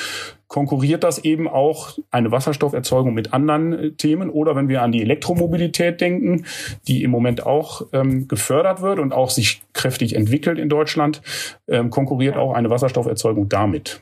konkurriert 0.48 1.04
das 1.04 1.20
eben 1.20 1.48
auch 1.48 1.98
eine 2.12 2.32
Wasserstofferzeugung 2.32 3.14
mit 3.14 3.34
anderen 3.34 3.74
äh, 3.74 3.92
Themen. 3.92 4.30
Oder 4.30 4.56
wenn 4.56 4.70
wir 4.70 4.82
an 4.82 4.92
die 4.92 5.02
Elektromobilität 5.02 6.00
denken, 6.02 6.46
die 6.88 7.04
im 7.04 7.12
Moment 7.12 7.46
auch 7.46 7.88
ähm, 7.94 8.28
gefördert 8.28 8.82
wird 8.82 9.00
und 9.00 9.14
auch 9.14 9.30
sich 9.30 9.62
kräftig 9.74 10.16
entwickelt 10.16 10.60
in 10.60 10.70
Deutschland, 10.70 11.22
ähm, 11.68 11.90
konkurriert 11.90 12.38
auch 12.38 12.54
eine 12.54 12.70
Wasserstofferzeugung 12.70 13.50
damit. 13.50 14.02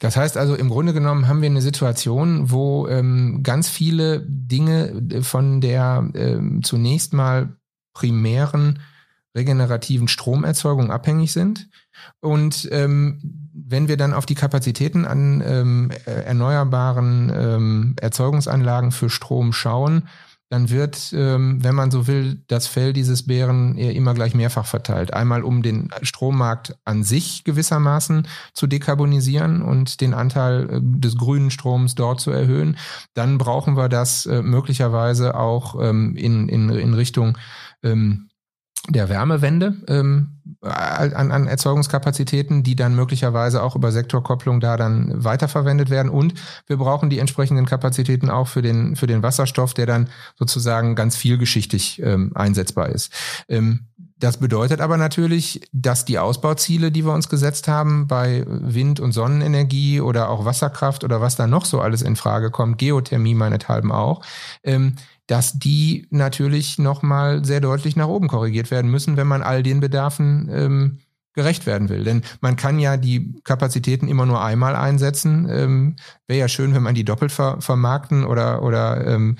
Das 0.00 0.16
heißt 0.16 0.36
also, 0.36 0.54
im 0.54 0.68
Grunde 0.68 0.92
genommen 0.92 1.28
haben 1.28 1.40
wir 1.40 1.48
eine 1.48 1.62
Situation, 1.62 2.50
wo 2.50 2.86
ähm, 2.88 3.40
ganz 3.42 3.68
viele 3.68 4.24
Dinge 4.28 5.02
äh, 5.10 5.22
von 5.22 5.60
der 5.60 6.10
ähm, 6.14 6.62
zunächst 6.62 7.14
mal 7.14 7.56
primären 7.94 8.80
regenerativen 9.34 10.08
Stromerzeugung 10.08 10.90
abhängig 10.90 11.32
sind. 11.32 11.68
Und 12.20 12.68
ähm, 12.72 13.50
wenn 13.52 13.88
wir 13.88 13.96
dann 13.96 14.14
auf 14.14 14.26
die 14.26 14.34
Kapazitäten 14.34 15.06
an 15.06 15.42
ähm, 15.44 15.90
äh, 16.06 16.10
erneuerbaren 16.10 17.32
ähm, 17.34 17.96
Erzeugungsanlagen 18.00 18.92
für 18.92 19.10
Strom 19.10 19.52
schauen, 19.52 20.08
dann 20.50 20.70
wird, 20.70 21.12
ähm, 21.16 21.64
wenn 21.64 21.74
man 21.74 21.90
so 21.90 22.06
will, 22.06 22.42
das 22.46 22.66
Fell 22.66 22.92
dieses 22.92 23.26
Bären 23.26 23.76
immer 23.76 24.14
gleich 24.14 24.34
mehrfach 24.34 24.66
verteilt. 24.66 25.12
Einmal 25.12 25.42
um 25.42 25.62
den 25.62 25.88
Strommarkt 26.02 26.76
an 26.84 27.02
sich 27.02 27.42
gewissermaßen 27.44 28.28
zu 28.52 28.66
dekarbonisieren 28.66 29.62
und 29.62 30.00
den 30.00 30.14
Anteil 30.14 30.68
äh, 30.70 30.80
des 30.80 31.16
grünen 31.16 31.50
Stroms 31.50 31.94
dort 31.94 32.20
zu 32.20 32.30
erhöhen. 32.30 32.76
Dann 33.14 33.38
brauchen 33.38 33.76
wir 33.76 33.88
das 33.88 34.26
äh, 34.26 34.42
möglicherweise 34.42 35.34
auch 35.34 35.80
ähm, 35.82 36.14
in, 36.14 36.48
in, 36.48 36.68
in 36.68 36.94
Richtung 36.94 37.36
ähm, 37.84 38.28
der 38.88 39.08
Wärmewende 39.08 39.76
ähm, 39.88 40.40
an, 40.60 41.30
an 41.30 41.46
Erzeugungskapazitäten, 41.46 42.62
die 42.62 42.76
dann 42.76 42.94
möglicherweise 42.94 43.62
auch 43.62 43.76
über 43.76 43.92
Sektorkopplung 43.92 44.60
da 44.60 44.76
dann 44.76 45.24
weiterverwendet 45.24 45.88
werden. 45.88 46.10
Und 46.10 46.34
wir 46.66 46.76
brauchen 46.76 47.08
die 47.08 47.18
entsprechenden 47.18 47.64
Kapazitäten 47.64 48.28
auch 48.28 48.48
für 48.48 48.60
den, 48.60 48.94
für 48.96 49.06
den 49.06 49.22
Wasserstoff, 49.22 49.72
der 49.72 49.86
dann 49.86 50.10
sozusagen 50.38 50.96
ganz 50.96 51.16
vielgeschichtig 51.16 52.02
ähm, 52.02 52.32
einsetzbar 52.34 52.90
ist. 52.90 53.12
Ähm, 53.48 53.86
das 54.16 54.36
bedeutet 54.36 54.80
aber 54.80 54.96
natürlich, 54.96 55.68
dass 55.72 56.04
die 56.04 56.18
Ausbauziele, 56.18 56.92
die 56.92 57.04
wir 57.04 57.12
uns 57.12 57.28
gesetzt 57.28 57.66
haben 57.66 58.06
bei 58.06 58.44
Wind- 58.46 59.00
und 59.00 59.12
Sonnenenergie 59.12 60.00
oder 60.00 60.30
auch 60.30 60.44
Wasserkraft 60.44 61.02
oder 61.02 61.20
was 61.20 61.36
da 61.36 61.46
noch 61.46 61.64
so 61.64 61.80
alles 61.80 62.00
in 62.00 62.14
Frage 62.14 62.50
kommt, 62.50 62.78
Geothermie 62.78 63.34
meinethalben 63.34 63.90
auch, 63.90 64.24
ähm, 64.62 64.94
dass 65.26 65.58
die 65.58 66.06
natürlich 66.10 66.78
nochmal 66.78 67.44
sehr 67.44 67.60
deutlich 67.60 67.96
nach 67.96 68.08
oben 68.08 68.28
korrigiert 68.28 68.70
werden 68.70 68.90
müssen, 68.90 69.16
wenn 69.16 69.26
man 69.26 69.42
all 69.42 69.62
den 69.62 69.80
Bedarfen 69.80 70.48
ähm, 70.52 70.98
gerecht 71.34 71.66
werden 71.66 71.88
will. 71.88 72.04
Denn 72.04 72.22
man 72.40 72.56
kann 72.56 72.78
ja 72.78 72.96
die 72.96 73.34
Kapazitäten 73.42 74.08
immer 74.08 74.24
nur 74.24 74.42
einmal 74.42 74.76
einsetzen. 74.76 75.48
Ähm, 75.50 75.96
Wäre 76.26 76.40
ja 76.40 76.48
schön, 76.48 76.74
wenn 76.74 76.82
man 76.82 76.94
die 76.94 77.04
doppelt 77.04 77.32
ver 77.32 77.60
vermarkten 77.60 78.24
oder, 78.24 78.62
oder 78.62 79.06
ähm, 79.06 79.36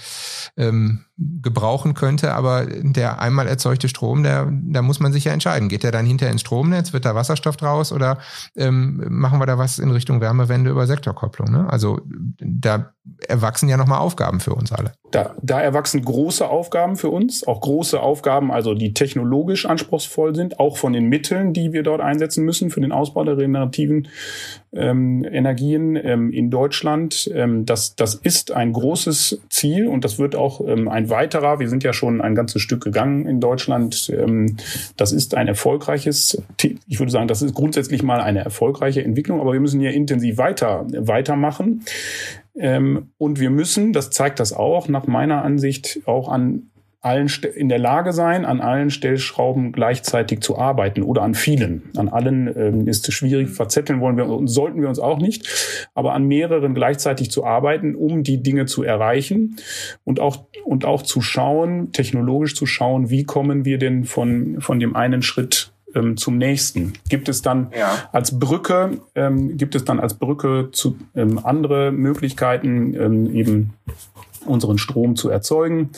ähm, 0.57 1.05
gebrauchen 1.17 1.95
könnte. 1.95 2.35
Aber 2.35 2.67
der 2.67 3.21
einmal 3.21 3.47
erzeugte 3.47 3.89
Strom, 3.89 4.23
der, 4.23 4.51
da 4.51 4.83
muss 4.83 5.01
man 5.01 5.13
sich 5.13 5.25
ja 5.25 5.33
entscheiden. 5.33 5.69
Geht 5.69 5.85
der 5.85 5.93
dann 5.93 6.07
hinter 6.07 6.29
ins 6.29 6.41
Stromnetz? 6.41 6.93
Wird 6.93 7.05
da 7.05 7.15
Wasserstoff 7.15 7.57
draus? 7.57 7.93
Oder 7.93 8.19
ähm, 8.57 9.05
machen 9.09 9.39
wir 9.41 9.47
da 9.47 9.59
was 9.59 9.79
in 9.79 9.91
Richtung 9.91 10.21
Wärmewende 10.21 10.71
über 10.71 10.87
Sektorkopplung? 10.87 11.51
Ne? 11.51 11.67
Also 11.71 12.01
da 12.39 12.95
erwachsen 13.29 13.69
ja 13.69 13.77
nochmal 13.77 13.99
Aufgaben 13.99 14.41
für 14.41 14.55
uns 14.55 14.73
alle. 14.73 14.93
Da, 15.11 15.35
da 15.43 15.61
erwachsen 15.61 16.03
große 16.03 16.49
Aufgaben 16.49 16.97
für 16.97 17.11
uns, 17.11 17.47
auch 17.47 17.61
große 17.61 18.01
Aufgaben, 18.01 18.51
also 18.51 18.75
die 18.75 18.95
technologisch 18.95 19.67
anspruchsvoll 19.67 20.35
sind, 20.35 20.59
auch 20.59 20.77
von 20.77 20.93
den 20.93 21.09
Mitteln, 21.09 21.53
die 21.53 21.73
wir 21.73 21.83
dort 21.83 22.01
einsetzen 22.01 22.45
müssen 22.45 22.71
für 22.71 22.81
den 22.81 22.93
Ausbau 22.93 23.23
der 23.25 23.37
regenerativen 23.37 24.09
ähm, 24.73 25.25
Energien 25.25 25.97
ähm, 25.97 26.33
in 26.33 26.51
Deutschland. 26.51 27.31
Ähm, 27.33 27.65
das, 27.67 27.95
das 27.95 28.17
ist 28.17 28.53
ein 28.53 28.73
großes 28.73 29.43
Ziel 29.51 29.87
und 29.87 30.05
das 30.05 30.19
wird 30.19 30.35
auch 30.35 30.61
ähm, 30.67 30.89
ein 30.89 31.04
weiterer. 31.11 31.59
Wir 31.59 31.69
sind 31.69 31.85
ja 31.85 31.93
schon 31.93 32.21
ein 32.21 32.35
ganzes 32.35 32.63
Stück 32.63 32.83
gegangen 32.83 33.27
in 33.27 33.41
Deutschland. 33.41 34.11
Ähm, 34.11 34.57
das 34.97 35.13
ist 35.13 35.35
ein 35.35 35.49
erfolgreiches, 35.49 36.43
ich 36.61 36.99
würde 36.99 37.13
sagen, 37.13 37.29
das 37.29 37.43
ist 37.43 37.55
grundsätzlich 37.55 38.03
mal 38.03 38.21
eine 38.21 38.41
erfolgreiche 38.41 39.05
Entwicklung, 39.05 39.41
aber 39.41 39.53
wir 39.53 39.61
müssen 39.61 39.81
hier 39.81 39.93
intensiv 39.93 40.39
weiter, 40.39 40.87
weitermachen. 40.89 41.85
Ähm, 42.57 43.11
und 43.19 43.41
wir 43.41 43.51
müssen, 43.51 43.93
das 43.93 44.11
zeigt 44.11 44.41
das 44.41 44.53
auch, 44.53 44.89
nach 44.89 45.07
meiner 45.07 45.43
Ansicht 45.43 46.01
auch 46.07 46.29
an 46.29 46.71
allen 47.05 47.31
in 47.55 47.69
der 47.69 47.79
Lage 47.79 48.13
sein, 48.13 48.45
an 48.45 48.61
allen 48.61 48.91
Stellschrauben 48.91 49.73
gleichzeitig 49.73 50.41
zu 50.41 50.59
arbeiten 50.59 51.03
oder 51.03 51.23
an 51.23 51.35
vielen. 51.35 51.91
An 51.97 52.09
allen 52.09 52.47
ähm, 52.57 52.89
ist 52.89 53.09
es 53.09 53.15
schwierig, 53.15 53.51
verzetteln 53.51 54.01
wollen 54.01 54.17
wir 54.17 54.27
und 54.27 54.49
sollten 54.49 54.81
wir 54.81 54.89
uns 54.89 54.99
auch 54.99 55.19
nicht, 55.19 55.89
aber 55.95 56.15
an 56.15 56.27
mehreren 56.27 56.75
gleichzeitig 56.75 57.31
zu 57.31 57.45
arbeiten, 57.45 57.95
um 57.95 58.23
die 58.23 58.43
Dinge 58.43 58.67
zu 58.67 58.83
erreichen 58.83 59.57
und 60.05 60.21
auch 60.21 60.47
und 60.65 60.85
auch 60.85 61.03
zu 61.03 61.21
schauen, 61.21 61.93
technologisch 61.93 62.55
zu 62.55 62.67
schauen, 62.67 63.11
wie 63.11 63.25
kommen 63.25 63.65
wir 63.65 63.79
denn 63.79 64.05
von 64.05 64.61
von 64.61 64.81
dem 64.81 64.97
einen 64.97 65.23
Schritt 65.23 65.73
ähm, 65.95 66.17
zum 66.17 66.39
nächsten. 66.39 66.95
Gibt 67.09 67.29
es 67.29 67.43
dann 67.43 67.69
ja. 67.77 68.09
als 68.13 68.39
Brücke, 68.39 68.99
ähm, 69.15 69.57
gibt 69.57 69.75
es 69.75 69.85
dann 69.85 70.01
als 70.01 70.15
Brücke 70.15 70.71
zu 70.73 70.97
ähm, 71.15 71.39
andere 71.43 71.93
Möglichkeiten, 71.93 72.95
ähm, 72.95 73.35
eben 73.35 73.75
unseren 74.47 74.79
Strom 74.79 75.17
zu 75.17 75.29
erzeugen. 75.29 75.91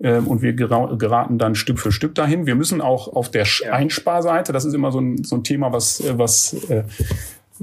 Ähm, 0.00 0.26
und 0.26 0.42
wir 0.42 0.54
geraten 0.54 1.38
dann 1.38 1.54
Stück 1.54 1.78
für 1.78 1.92
Stück 1.92 2.14
dahin. 2.14 2.46
Wir 2.46 2.54
müssen 2.54 2.80
auch 2.80 3.08
auf 3.08 3.30
der 3.30 3.46
Einsparseite, 3.70 4.52
das 4.52 4.64
ist 4.64 4.74
immer 4.74 4.92
so 4.92 5.00
ein, 5.00 5.24
so 5.24 5.36
ein 5.36 5.44
Thema, 5.44 5.72
was, 5.72 6.00
äh, 6.00 6.18
was 6.18 6.54
äh, 6.70 6.84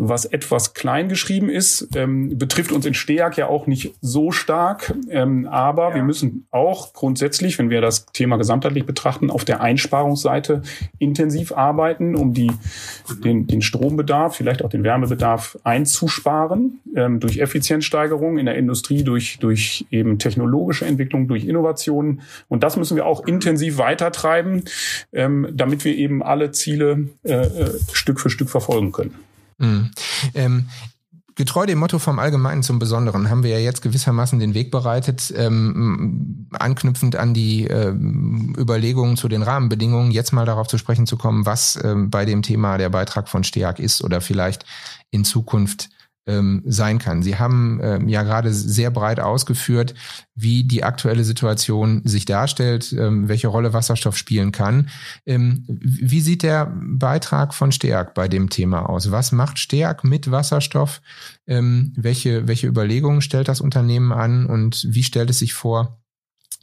was 0.03 0.25
etwas 0.25 0.73
klein 0.73 1.09
geschrieben 1.09 1.47
ist, 1.47 1.89
ähm, 1.95 2.35
betrifft 2.39 2.71
uns 2.71 2.87
in 2.87 2.95
Steag 2.95 3.37
ja 3.37 3.45
auch 3.47 3.67
nicht 3.67 3.93
so 4.01 4.31
stark. 4.31 4.95
Ähm, 5.09 5.47
aber 5.47 5.89
ja. 5.89 5.95
wir 5.95 6.03
müssen 6.03 6.47
auch 6.49 6.93
grundsätzlich, 6.93 7.59
wenn 7.59 7.69
wir 7.69 7.81
das 7.81 8.07
Thema 8.07 8.37
gesamtheitlich 8.37 8.87
betrachten, 8.87 9.29
auf 9.29 9.45
der 9.45 9.61
Einsparungsseite 9.61 10.63
intensiv 10.97 11.51
arbeiten, 11.51 12.15
um 12.15 12.33
die, 12.33 12.51
den, 13.23 13.45
den 13.45 13.61
Strombedarf, 13.61 14.35
vielleicht 14.35 14.65
auch 14.65 14.71
den 14.71 14.83
Wärmebedarf 14.83 15.59
einzusparen, 15.63 16.79
ähm, 16.95 17.19
durch 17.19 17.37
Effizienzsteigerung 17.37 18.39
in 18.39 18.47
der 18.47 18.55
Industrie, 18.55 19.03
durch, 19.03 19.37
durch 19.39 19.85
eben 19.91 20.17
technologische 20.17 20.85
Entwicklung, 20.87 21.27
durch 21.27 21.45
Innovationen. 21.45 22.21
Und 22.49 22.63
das 22.63 22.75
müssen 22.75 22.95
wir 22.95 23.05
auch 23.05 23.27
intensiv 23.27 23.77
weitertreiben, 23.77 24.63
ähm, 25.13 25.47
damit 25.53 25.85
wir 25.85 25.95
eben 25.95 26.23
alle 26.23 26.51
Ziele 26.51 27.09
äh, 27.23 27.33
äh, 27.33 27.69
Stück 27.93 28.19
für 28.19 28.31
Stück 28.31 28.49
verfolgen 28.49 28.91
können. 28.91 29.13
Mhm. 29.61 29.91
Ähm, 30.33 30.69
getreu 31.35 31.65
dem 31.65 31.79
Motto 31.79 31.97
vom 31.99 32.19
Allgemeinen 32.19 32.63
zum 32.63 32.79
Besonderen 32.79 33.29
haben 33.29 33.43
wir 33.43 33.51
ja 33.51 33.59
jetzt 33.59 33.81
gewissermaßen 33.81 34.39
den 34.39 34.53
Weg 34.53 34.71
bereitet, 34.71 35.33
ähm, 35.35 36.47
anknüpfend 36.51 37.15
an 37.15 37.33
die 37.33 37.65
ähm, 37.65 38.55
Überlegungen 38.57 39.17
zu 39.17 39.27
den 39.27 39.41
Rahmenbedingungen, 39.41 40.11
jetzt 40.11 40.33
mal 40.33 40.45
darauf 40.45 40.67
zu 40.67 40.77
sprechen 40.77 41.07
zu 41.07 41.17
kommen, 41.17 41.45
was 41.45 41.79
ähm, 41.83 42.09
bei 42.09 42.25
dem 42.25 42.41
Thema 42.41 42.77
der 42.77 42.89
Beitrag 42.89 43.29
von 43.29 43.43
STEAG 43.43 43.79
ist 43.79 44.03
oder 44.03 44.21
vielleicht 44.21 44.65
in 45.09 45.23
Zukunft 45.23 45.89
ähm, 46.27 46.61
sein 46.65 46.99
kann. 46.99 47.23
Sie 47.23 47.37
haben 47.37 47.79
ähm, 47.81 48.07
ja 48.07 48.23
gerade 48.23 48.53
sehr 48.53 48.91
breit 48.91 49.19
ausgeführt, 49.19 49.95
wie 50.35 50.63
die 50.63 50.83
aktuelle 50.83 51.23
Situation 51.23 52.01
sich 52.05 52.25
darstellt, 52.25 52.93
ähm, 52.93 53.27
welche 53.27 53.47
Rolle 53.47 53.73
Wasserstoff 53.73 54.15
spielen 54.15 54.51
kann. 54.51 54.89
Ähm, 55.25 55.65
wie 55.67 56.21
sieht 56.21 56.43
der 56.43 56.71
Beitrag 56.75 57.53
von 57.53 57.71
STEAG 57.71 58.13
bei 58.13 58.27
dem 58.27 58.49
Thema 58.49 58.87
aus? 58.87 59.11
Was 59.11 59.31
macht 59.31 59.57
STEAG 59.57 60.03
mit 60.03 60.29
Wasserstoff? 60.29 61.01
Ähm, 61.47 61.93
welche, 61.97 62.47
welche 62.47 62.67
Überlegungen 62.67 63.21
stellt 63.21 63.47
das 63.47 63.61
Unternehmen 63.61 64.11
an 64.11 64.45
und 64.45 64.85
wie 64.87 65.03
stellt 65.03 65.31
es 65.31 65.39
sich 65.39 65.53
vor, 65.53 65.99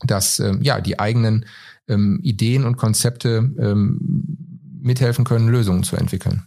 dass 0.05 0.38
ähm, 0.38 0.62
ja 0.62 0.81
die 0.81 0.99
eigenen 0.99 1.47
Ideen 1.90 2.66
und 2.66 2.77
Konzepte 2.77 3.40
mithelfen 4.83 5.25
können, 5.25 5.49
Lösungen 5.49 5.85
zu 5.85 5.97
entwickeln? 5.97 6.42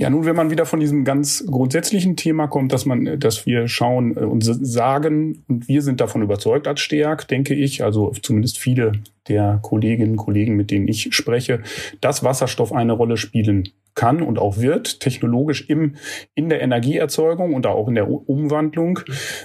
Ja, 0.00 0.10
nun, 0.10 0.26
wenn 0.26 0.36
man 0.36 0.52
wieder 0.52 0.64
von 0.64 0.78
diesem 0.78 1.02
ganz 1.02 1.44
grundsätzlichen 1.44 2.14
Thema 2.14 2.46
kommt, 2.46 2.72
dass 2.72 2.86
man, 2.86 3.18
dass 3.18 3.46
wir 3.46 3.66
schauen 3.66 4.16
äh, 4.16 4.20
und 4.20 4.42
sagen, 4.42 5.42
und 5.48 5.66
wir 5.66 5.82
sind 5.82 6.00
davon 6.00 6.22
überzeugt 6.22 6.68
als 6.68 6.78
Stärk, 6.78 7.26
denke 7.26 7.52
ich, 7.52 7.82
also 7.82 8.12
zumindest 8.22 8.58
viele 8.58 8.92
der 9.26 9.58
Kolleginnen 9.60 10.12
und 10.12 10.18
Kollegen, 10.18 10.54
mit 10.54 10.70
denen 10.70 10.86
ich 10.86 11.08
spreche, 11.10 11.62
dass 12.00 12.22
Wasserstoff 12.22 12.72
eine 12.72 12.92
Rolle 12.92 13.16
spielen 13.16 13.70
kann 13.96 14.22
und 14.22 14.38
auch 14.38 14.58
wird, 14.58 15.00
technologisch 15.00 15.68
im, 15.68 15.96
in 16.36 16.48
der 16.48 16.62
Energieerzeugung 16.62 17.52
und 17.52 17.66
auch 17.66 17.88
in 17.88 17.96
der 17.96 18.08
Umwandlung, 18.08 19.00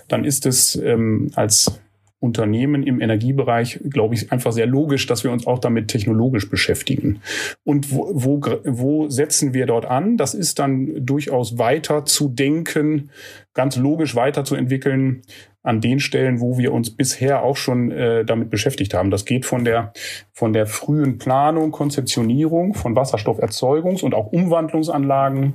dann 0.08 0.24
ist 0.24 0.46
es 0.46 0.76
ähm, 0.76 1.32
als 1.34 1.82
Unternehmen 2.24 2.84
im 2.84 3.02
Energiebereich, 3.02 3.82
glaube 3.90 4.16
ich, 4.16 4.32
einfach 4.32 4.54
sehr 4.54 4.66
logisch, 4.66 5.08
dass 5.08 5.26
wir 5.26 5.32
uns 5.32 5.46
auch 5.46 5.60
damit 5.60 5.90
technologisch 5.90 6.50
beschäftigen. 6.50 7.20
Und 7.66 7.92
wo, 7.92 8.10
wo, 8.14 8.42
wo 8.64 9.10
setzen 9.10 9.54
wir 9.54 9.66
dort 9.66 9.86
an? 9.86 10.16
Das 10.16 10.34
ist 10.34 10.58
dann 10.58 11.06
durchaus 11.06 11.58
weiter 11.58 12.06
zu 12.06 12.30
denken, 12.30 13.10
ganz 13.54 13.76
logisch 13.76 14.16
weiterzuentwickeln 14.16 15.24
an 15.64 15.80
den 15.80 16.00
Stellen, 16.00 16.42
wo 16.42 16.58
wir 16.58 16.74
uns 16.74 16.92
bisher 16.92 17.44
auch 17.44 17.56
schon 17.56 17.92
äh, 17.92 18.26
damit 18.26 18.50
beschäftigt 18.50 18.94
haben. 18.94 19.12
Das 19.12 19.26
geht 19.26 19.46
von 19.46 19.64
der 19.64 19.94
von 20.32 20.52
der 20.52 20.66
frühen 20.66 21.18
Planung, 21.18 21.72
Konzeptionierung 21.72 22.74
von 22.74 22.96
Wasserstofferzeugungs- 22.96 24.04
und 24.04 24.14
auch 24.14 24.28
Umwandlungsanlagen 24.28 25.54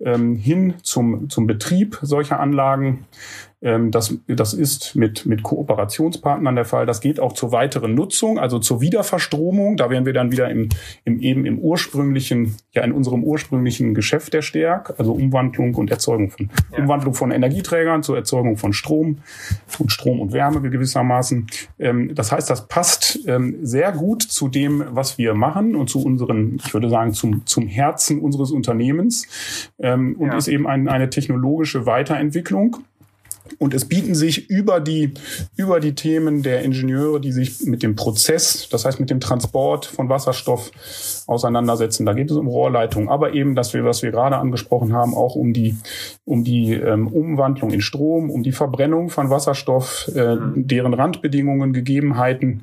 ähm, 0.00 0.36
hin 0.36 0.74
zum 0.82 1.30
zum 1.30 1.46
Betrieb 1.46 1.98
solcher 2.02 2.40
Anlagen 2.40 3.06
das, 3.60 4.14
das 4.26 4.52
ist 4.52 4.96
mit, 4.96 5.24
mit 5.24 5.42
Kooperationspartnern 5.42 6.56
der 6.56 6.66
Fall. 6.66 6.84
Das 6.84 7.00
geht 7.00 7.18
auch 7.18 7.32
zur 7.32 7.52
weiteren 7.52 7.94
Nutzung, 7.94 8.38
also 8.38 8.58
zur 8.58 8.82
Wiederverstromung. 8.82 9.78
Da 9.78 9.88
wären 9.88 10.04
wir 10.04 10.12
dann 10.12 10.30
wieder 10.30 10.50
im, 10.50 10.68
im 11.04 11.20
eben 11.20 11.46
im 11.46 11.58
ursprünglichen, 11.58 12.56
ja 12.72 12.82
in 12.82 12.92
unserem 12.92 13.24
ursprünglichen 13.24 13.94
Geschäft 13.94 14.34
der 14.34 14.42
Stärk, 14.42 14.94
also 14.98 15.12
Umwandlung 15.12 15.74
und 15.74 15.90
Erzeugung 15.90 16.30
von 16.30 16.50
ja. 16.70 16.78
Umwandlung 16.78 17.14
von 17.14 17.30
Energieträgern 17.30 18.02
zur 18.02 18.16
Erzeugung 18.16 18.58
von 18.58 18.74
Strom 18.74 19.18
und 19.78 19.90
Strom 19.90 20.20
und 20.20 20.32
Wärme 20.32 20.60
gewissermaßen. 20.60 21.46
Ähm, 21.78 22.14
das 22.14 22.32
heißt, 22.32 22.50
das 22.50 22.68
passt 22.68 23.20
ähm, 23.26 23.56
sehr 23.62 23.92
gut 23.92 24.22
zu 24.22 24.48
dem, 24.48 24.84
was 24.90 25.16
wir 25.16 25.32
machen 25.32 25.76
und 25.76 25.88
zu 25.88 26.04
unseren, 26.04 26.60
ich 26.64 26.74
würde 26.74 26.90
sagen, 26.90 27.14
zum, 27.14 27.46
zum 27.46 27.66
Herzen 27.66 28.20
unseres 28.20 28.50
Unternehmens 28.50 29.26
und 29.78 30.16
ja. 30.20 30.36
ist 30.36 30.48
eben 30.48 30.66
ein, 30.66 30.88
eine 30.88 31.10
technologische 31.10 31.86
Weiterentwicklung. 31.86 32.78
Und 33.58 33.74
es 33.74 33.84
bieten 33.86 34.14
sich 34.14 34.50
über 34.50 34.80
die, 34.80 35.14
über 35.56 35.80
die 35.80 35.94
Themen 35.94 36.42
der 36.42 36.62
Ingenieure, 36.62 37.20
die 37.20 37.32
sich 37.32 37.60
mit 37.62 37.82
dem 37.82 37.96
Prozess, 37.96 38.68
das 38.70 38.84
heißt 38.84 39.00
mit 39.00 39.10
dem 39.10 39.20
Transport 39.20 39.86
von 39.86 40.08
Wasserstoff 40.08 40.70
auseinandersetzen. 41.26 42.06
Da 42.06 42.12
geht 42.12 42.30
es 42.30 42.36
um 42.36 42.46
Rohrleitungen, 42.46 43.08
aber 43.08 43.32
eben, 43.34 43.54
dass 43.54 43.74
wir, 43.74 43.84
was 43.84 44.02
wir 44.02 44.10
gerade 44.10 44.36
angesprochen 44.36 44.92
haben, 44.92 45.14
auch 45.14 45.34
um 45.34 45.52
die, 45.52 45.76
um 46.24 46.44
die 46.44 46.72
ähm, 46.72 47.08
Umwandlung 47.08 47.70
in 47.70 47.80
Strom, 47.80 48.30
um 48.30 48.42
die 48.42 48.52
Verbrennung 48.52 49.10
von 49.10 49.30
Wasserstoff, 49.30 50.10
äh, 50.14 50.36
deren 50.54 50.94
Randbedingungen, 50.94 51.72
Gegebenheiten. 51.72 52.62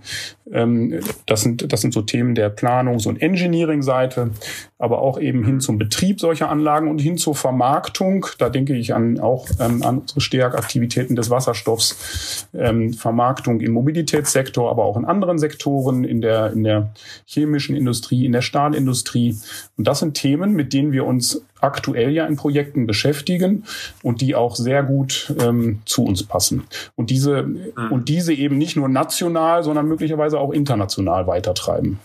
Ähm, 0.51 0.99
das 1.25 1.41
sind, 1.41 1.71
das 1.73 1.81
sind 1.81 1.93
so 1.93 2.01
Themen 2.01 2.35
der 2.35 2.55
Planungs- 2.55 3.07
und 3.07 3.21
Engineering-Seite, 3.21 4.31
aber 4.77 5.01
auch 5.01 5.19
eben 5.19 5.43
hin 5.45 5.59
zum 5.59 5.77
Betrieb 5.77 6.19
solcher 6.19 6.49
Anlagen 6.49 6.89
und 6.89 6.99
hin 6.99 7.17
zur 7.17 7.35
Vermarktung. 7.35 8.25
Da 8.37 8.49
denke 8.49 8.75
ich 8.75 8.93
an, 8.93 9.19
auch 9.19 9.47
ähm, 9.59 9.83
an 9.83 9.99
unsere 9.99 10.21
Stärkaktivitäten 10.21 11.15
des 11.15 11.29
Wasserstoffs, 11.29 12.47
ähm, 12.53 12.93
Vermarktung 12.93 13.59
im 13.59 13.73
Mobilitätssektor, 13.73 14.69
aber 14.69 14.85
auch 14.85 14.97
in 14.97 15.05
anderen 15.05 15.37
Sektoren, 15.37 16.03
in 16.03 16.21
der, 16.21 16.53
in 16.53 16.63
der 16.63 16.93
chemischen 17.25 17.75
Industrie, 17.75 18.25
in 18.25 18.31
der 18.31 18.41
Stahlindustrie. 18.53 19.35
Und 19.77 19.87
das 19.87 19.99
sind 19.99 20.13
Themen, 20.13 20.53
mit 20.53 20.73
denen 20.73 20.91
wir 20.91 21.05
uns 21.05 21.41
aktuell 21.59 22.11
ja 22.11 22.27
in 22.27 22.35
Projekten 22.35 22.85
beschäftigen 22.85 23.63
und 24.03 24.21
die 24.21 24.35
auch 24.35 24.55
sehr 24.55 24.83
gut 24.83 25.33
ähm, 25.39 25.79
zu 25.85 26.03
uns 26.03 26.23
passen. 26.23 26.65
Und 26.95 27.09
diese, 27.09 27.43
mhm. 27.43 27.65
und 27.89 28.09
diese 28.09 28.33
eben 28.33 28.59
nicht 28.59 28.75
nur 28.75 28.89
national, 28.89 29.63
sondern 29.63 29.87
möglicherweise 29.87 30.39
auch 30.39 30.51
international 30.51 31.25
weitertreiben. 31.25 31.99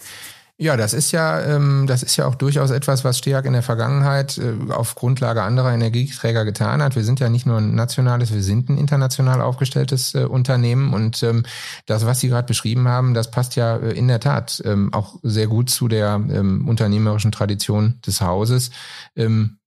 Ja, 0.61 0.77
das 0.77 0.92
ist 0.92 1.12
ja, 1.12 1.40
ähm, 1.40 1.87
das 1.87 2.03
ist 2.03 2.16
ja 2.16 2.27
auch 2.27 2.35
durchaus 2.35 2.73
etwas, 2.73 3.05
was 3.05 3.16
Steag 3.18 3.44
in 3.44 3.53
der 3.53 3.62
Vergangenheit 3.62 4.38
äh, 4.38 4.73
auf 4.73 4.97
Grundlage 4.97 5.44
anderer 5.44 5.73
Energieträger 5.73 6.44
getan 6.44 6.83
hat. 6.83 6.97
Wir 6.97 7.05
sind 7.05 7.21
ja 7.21 7.29
nicht 7.29 7.47
nur 7.47 7.59
ein 7.59 7.77
nationales, 7.77 8.35
wir 8.35 8.42
sind 8.42 8.68
ein 8.68 8.77
international 8.77 9.40
aufgestelltes 9.40 10.16
äh, 10.16 10.25
Unternehmen 10.25 10.94
und 10.94 11.23
ähm, 11.23 11.44
das, 11.87 12.07
was 12.07 12.18
Sie 12.18 12.29
gerade 12.29 12.49
beschrieben 12.49 12.88
haben, 12.88 13.14
das 13.14 13.31
passt 13.31 13.55
ja 13.55 13.77
äh, 13.77 13.92
in 13.92 14.09
der 14.09 14.18
Tat 14.18 14.61
ähm, 14.64 14.92
auch 14.92 15.21
sehr 15.23 15.47
gut 15.47 15.71
zu 15.71 15.87
der 15.87 16.21
ähm, 16.29 16.66
unternehmerischen 16.66 17.31
Tradition 17.31 18.01
des 18.05 18.21
Hauses. 18.21 18.73
Ähm, 19.14 19.58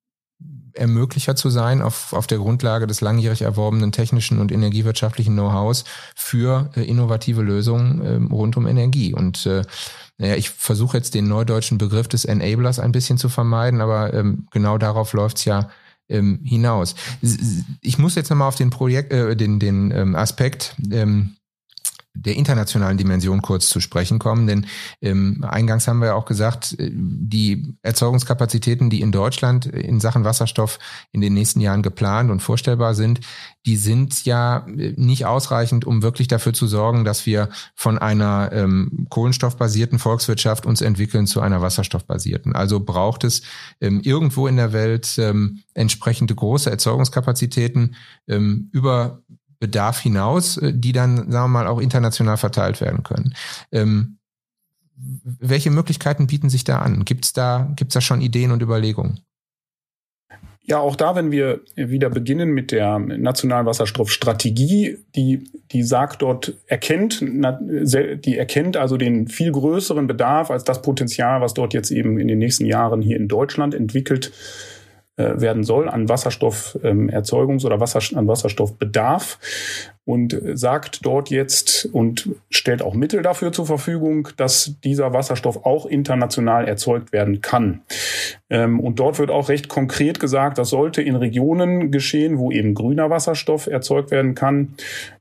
Ermöglicher 0.74 1.36
zu 1.36 1.50
sein 1.50 1.82
auf, 1.82 2.14
auf 2.14 2.28
der 2.28 2.38
Grundlage 2.38 2.88
des 2.88 3.02
langjährig 3.02 3.42
erworbenen 3.42 3.92
technischen 3.92 4.40
und 4.40 4.52
energiewirtschaftlichen 4.52 5.34
Know-hows 5.34 5.84
für 6.16 6.70
äh, 6.76 6.84
innovative 6.84 7.42
Lösungen 7.42 8.02
äh, 8.02 8.34
rund 8.34 8.58
um 8.58 8.68
Energie. 8.68 9.14
Und 9.14 9.46
äh, 9.46 9.64
naja, 10.18 10.36
ich 10.36 10.50
versuche 10.50 10.98
jetzt 10.98 11.16
den 11.16 11.28
neudeutschen 11.28 11.78
Begriff 11.78 12.08
des 12.08 12.26
Enablers 12.26 12.80
ein 12.80 12.92
bisschen 12.92 13.18
zu 13.18 13.30
vermeiden, 13.30 13.82
aber 13.82 14.14
ähm, 14.14 14.48
genau 14.52 14.78
darauf 14.78 15.14
läuft's 15.14 15.46
ja 15.46 15.70
ähm, 16.10 16.40
hinaus. 16.44 16.96
Ich 17.82 17.98
muss 17.98 18.16
jetzt 18.16 18.30
nochmal 18.30 18.48
auf 18.48 18.56
den 18.56 18.70
Projekt, 18.70 19.14
äh, 19.14 19.36
den, 19.36 19.60
den 19.60 19.92
ähm, 19.92 20.16
Aspekt 20.16 20.76
ähm, 20.92 21.38
der 22.14 22.36
internationalen 22.36 22.98
Dimension 22.98 23.42
kurz 23.42 23.70
zu 23.70 23.80
sprechen 23.80 24.20
kommen, 24.20 24.46
denn 24.46 24.66
ähm, 25.02 25.46
eingangs 25.48 25.88
haben 25.88 26.00
wir 26.00 26.08
ja 26.08 26.14
auch 26.16 26.26
gesagt, 26.26 26.78
äh, 26.78 26.92
die 26.94 27.76
Erzeugungskapazitäten, 27.82 28.90
die 28.90 29.02
in 29.02 29.12
Deutschland 29.12 29.66
in 29.66 30.00
Sachen 30.00 30.26
Wasserstoff 30.26 30.78
in 31.12 31.22
den 31.22 31.34
nächsten 31.34 31.62
Jahren 31.62 31.84
geplant 31.84 32.30
und 32.30 32.42
vorstellbar 32.42 32.96
sind, 32.96 33.22
die 33.66 33.78
sind 33.78 34.26
ja 34.26 34.66
äh, 34.68 34.94
nicht 34.98 35.26
ausreichend, 35.26 35.86
um 35.86 36.02
wirklich 36.02 36.28
dafür 36.28 36.54
zu 36.54 36.68
sorgen, 36.68 37.06
dass 37.06 37.26
wir 37.26 37.50
von 37.76 37.98
einer 37.98 38.52
ähm, 38.52 39.08
kohlenstoffbasierten 39.10 40.00
Volkswirtschaft 40.00 40.66
uns 40.66 40.82
entwickeln 40.82 41.28
zu 41.28 41.40
einer 41.40 41.62
wasserstoffbasierten. 41.62 42.56
Also 42.56 42.80
braucht 42.82 43.24
es 43.24 43.42
ähm, 43.80 44.02
irgendwo 44.02 44.48
in 44.48 44.58
der 44.58 44.74
Welt 44.74 45.18
ähm, 45.18 45.60
entsprechende 45.74 46.36
große 46.36 46.70
Erzeugungskapazitäten 46.70 47.96
ähm, 48.28 48.70
über 48.74 49.22
Bedarf 49.62 50.02
hinaus, 50.02 50.58
äh, 50.58 50.74
die 50.76 50.92
dann, 50.92 51.32
sagen 51.32 51.46
wir 51.46 51.60
mal, 51.60 51.68
auch 51.68 51.80
international 51.80 52.36
verteilt 52.36 52.82
werden 52.82 53.04
können. 53.04 53.34
Ähm, 53.72 54.18
welche 55.24 55.72
Möglichkeiten 55.72 56.28
bieten 56.28 56.50
sich 56.50 56.66
da 56.66 56.80
an? 56.80 57.06
Gibt 57.06 57.24
es 57.24 57.34
da, 57.34 57.72
gibt's 57.78 57.94
da 57.94 58.02
schon 58.02 58.22
Ideen 58.22 58.52
und 58.52 58.62
Überlegungen? 58.62 59.22
Ja, 60.64 60.80
auch 60.80 60.96
da, 60.96 61.16
wenn 61.16 61.32
wir 61.32 61.62
wieder 61.76 62.10
beginnen 62.10 62.52
mit 62.52 62.72
der 62.72 63.00
nationalen 63.00 63.66
Wasserstoffstrategie, 63.66 65.00
die, 65.16 65.50
die 65.72 65.84
sagt 65.84 66.22
dort, 66.22 66.54
erkennt, 66.68 67.20
die 67.22 68.38
erkennt 68.38 68.78
also 68.78 68.96
den 68.96 69.28
viel 69.28 69.52
größeren 69.52 70.06
Bedarf 70.06 70.52
als 70.52 70.64
das 70.64 70.84
Potenzial, 70.84 71.42
was 71.42 71.56
dort 71.56 71.74
jetzt 71.74 71.90
eben 71.90 72.20
in 72.20 72.28
den 72.28 72.38
nächsten 72.38 72.66
Jahren 72.66 73.02
hier 73.02 73.18
in 73.18 73.28
Deutschland 73.28 73.74
entwickelt 73.74 74.32
äh, 75.18 75.42
werden 75.42 75.64
soll 75.64 75.90
an 75.90 76.08
Wasserstofferzeugungs- 76.08 77.66
oder 77.66 77.80
Wasser, 77.80 78.00
an 78.18 78.28
Wasserstoffbedarf 78.28 79.40
und 80.06 80.42
sagt 80.54 81.06
dort 81.06 81.30
jetzt 81.30 81.86
und 81.92 82.30
stellt 82.50 82.82
auch 82.82 82.94
Mittel 82.94 83.22
dafür 83.22 83.52
zur 83.52 83.66
Verfügung, 83.66 84.30
dass 84.38 84.76
dieser 84.84 85.14
Wasserstoff 85.14 85.66
auch 85.66 85.86
international 85.86 86.68
erzeugt 86.68 87.12
werden 87.12 87.42
kann. 87.42 87.82
Ähm, 88.50 88.80
und 88.80 89.00
dort 89.00 89.20
wird 89.20 89.32
auch 89.32 89.50
recht 89.50 89.68
konkret 89.68 90.20
gesagt, 90.20 90.58
das 90.58 90.70
sollte 90.70 91.02
in 91.02 91.16
Regionen 91.16 91.92
geschehen, 91.92 92.40
wo 92.40 92.52
eben 92.52 92.74
grüner 92.74 93.10
Wasserstoff 93.10 93.68
erzeugt 93.68 94.12
werden 94.12 94.34
kann. 94.34 94.76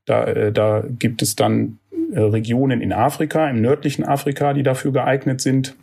Da, 0.07 0.25
äh, 0.25 0.53
da 0.53 0.85
gibt 0.99 1.21
es 1.21 1.37
dann 1.37 1.79
äh, 2.13 2.21
Regionen 2.21 2.81
in 2.81 2.93
Afrika, 2.93 3.51
im 3.51 3.61
nördlichen 3.61 4.05
Afrika, 4.05 4.55
die 4.55 4.63
dafür 4.63 4.93
geeignet 4.93 5.41
sind 5.41 5.75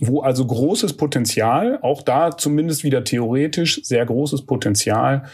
wo 0.00 0.20
also 0.20 0.46
großes 0.46 0.94
Potenzial, 0.94 1.78
auch 1.82 2.02
da 2.02 2.36
zumindest 2.36 2.84
wieder 2.84 3.04
theoretisch 3.04 3.80
sehr 3.82 4.04
großes 4.04 4.42
Potenzial 4.42 5.24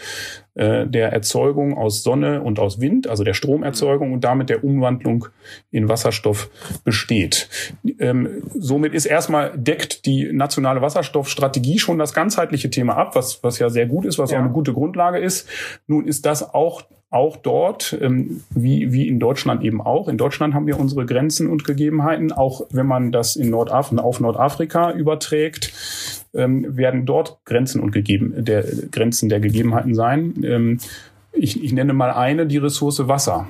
äh, 0.55 0.87
der 0.87 1.13
Erzeugung 1.13 1.77
aus 1.77 2.03
Sonne 2.03 2.43
und 2.43 2.59
aus 2.59 2.81
Wind, 2.81 3.09
also 3.09 3.25
der 3.25 3.35
Stromerzeugung 3.35 4.13
und 4.13 4.25
damit 4.25 4.49
der 4.51 4.65
Umwandlung 4.65 5.27
in 5.71 5.89
Wasserstoff 5.89 6.51
besteht. 6.85 7.49
Ähm, 7.99 8.43
somit 8.55 8.95
ist 8.95 9.07
erstmal 9.07 9.53
deckt 9.57 10.07
die 10.07 10.33
nationale 10.33 10.83
Wasserstoffstrategie 10.83 11.79
schon 11.79 11.99
das 11.99 12.13
ganzheitliche 12.13 12.71
Thema 12.71 12.97
ab, 12.97 13.15
was, 13.15 13.43
was 13.43 13.59
ja 13.59 13.71
sehr 13.71 13.87
gut 13.87 14.05
ist, 14.05 14.19
was 14.19 14.31
ja. 14.31 14.39
auch 14.39 14.43
eine 14.43 14.53
gute 14.53 14.73
Grundlage 14.73 15.19
ist. 15.19 15.49
Nun 15.87 16.07
ist 16.07 16.27
das 16.27 16.55
auch 16.55 16.83
auch 17.11 17.37
dort, 17.37 17.97
ähm, 18.01 18.45
wie, 18.51 18.93
wie 18.93 19.09
in 19.09 19.19
Deutschland 19.19 19.65
eben 19.65 19.81
auch. 19.81 20.07
In 20.07 20.17
Deutschland 20.17 20.55
haben 20.55 20.69
wir 20.69 20.79
unsere 20.79 21.07
Grenzen 21.07 21.51
und 21.51 21.65
Gegebenheiten. 21.65 22.31
Auch 22.31 22.63
wenn 22.71 22.87
man 22.87 23.11
das 23.11 23.35
in 23.35 23.51
Nordaf 23.51 23.93
auf 23.93 24.21
Nordafrika 24.21 24.93
überträgt, 24.93 25.73
ähm, 26.35 26.77
werden 26.77 27.07
dort 27.07 27.39
Grenzen 27.45 27.81
und 27.81 27.93
gegeben, 27.93 28.35
der 28.37 28.65
Grenzen 28.91 29.29
der 29.29 29.41
Gegebenheiten 29.41 29.95
sein. 29.95 30.35
Ähm, 30.45 30.79
ich, 31.33 31.63
ich 31.63 31.73
nenne 31.73 31.93
mal 31.93 32.11
eine, 32.11 32.47
die 32.47 32.59
Ressource 32.59 33.07
Wasser. 33.09 33.49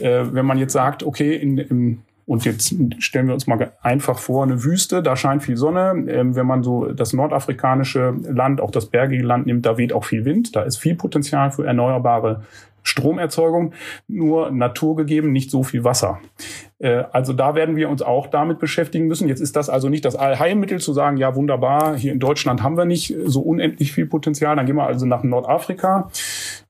Äh, 0.00 0.24
wenn 0.32 0.46
man 0.46 0.58
jetzt 0.58 0.72
sagt, 0.72 1.02
okay, 1.02 1.36
in, 1.36 1.58
im 1.58 1.98
und 2.24 2.44
jetzt 2.44 2.74
stellen 2.98 3.26
wir 3.26 3.34
uns 3.34 3.46
mal 3.46 3.72
einfach 3.82 4.18
vor, 4.18 4.44
eine 4.44 4.62
Wüste, 4.62 5.02
da 5.02 5.16
scheint 5.16 5.42
viel 5.42 5.56
Sonne. 5.56 6.04
Ähm, 6.08 6.36
wenn 6.36 6.46
man 6.46 6.62
so 6.62 6.86
das 6.92 7.12
nordafrikanische 7.12 8.14
Land, 8.22 8.60
auch 8.60 8.70
das 8.70 8.86
bergige 8.86 9.24
Land 9.24 9.46
nimmt, 9.46 9.66
da 9.66 9.76
weht 9.76 9.92
auch 9.92 10.04
viel 10.04 10.24
Wind. 10.24 10.54
Da 10.54 10.62
ist 10.62 10.76
viel 10.76 10.94
Potenzial 10.94 11.50
für 11.50 11.66
erneuerbare 11.66 12.42
Stromerzeugung, 12.82 13.72
nur 14.08 14.50
naturgegeben, 14.50 15.32
nicht 15.32 15.50
so 15.50 15.62
viel 15.62 15.84
Wasser. 15.84 16.20
Äh, 16.78 17.04
also 17.12 17.32
da 17.32 17.54
werden 17.54 17.76
wir 17.76 17.88
uns 17.88 18.02
auch 18.02 18.26
damit 18.26 18.58
beschäftigen 18.58 19.06
müssen. 19.06 19.28
Jetzt 19.28 19.40
ist 19.40 19.56
das 19.56 19.68
also 19.68 19.88
nicht 19.88 20.04
das 20.04 20.16
Allheilmittel 20.16 20.80
zu 20.80 20.92
sagen, 20.92 21.16
ja 21.16 21.34
wunderbar, 21.34 21.96
hier 21.96 22.12
in 22.12 22.20
Deutschland 22.20 22.62
haben 22.62 22.76
wir 22.76 22.84
nicht 22.84 23.14
so 23.24 23.40
unendlich 23.40 23.92
viel 23.92 24.06
Potenzial, 24.06 24.56
dann 24.56 24.66
gehen 24.66 24.76
wir 24.76 24.86
also 24.86 25.06
nach 25.06 25.22
Nordafrika 25.22 26.10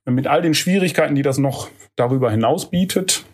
mit 0.04 0.26
all 0.26 0.42
den 0.42 0.54
Schwierigkeiten, 0.54 1.14
die 1.14 1.22
das 1.22 1.38
noch 1.38 1.68
darüber 1.96 2.30
hinaus 2.30 2.70
bietet. 2.70 3.24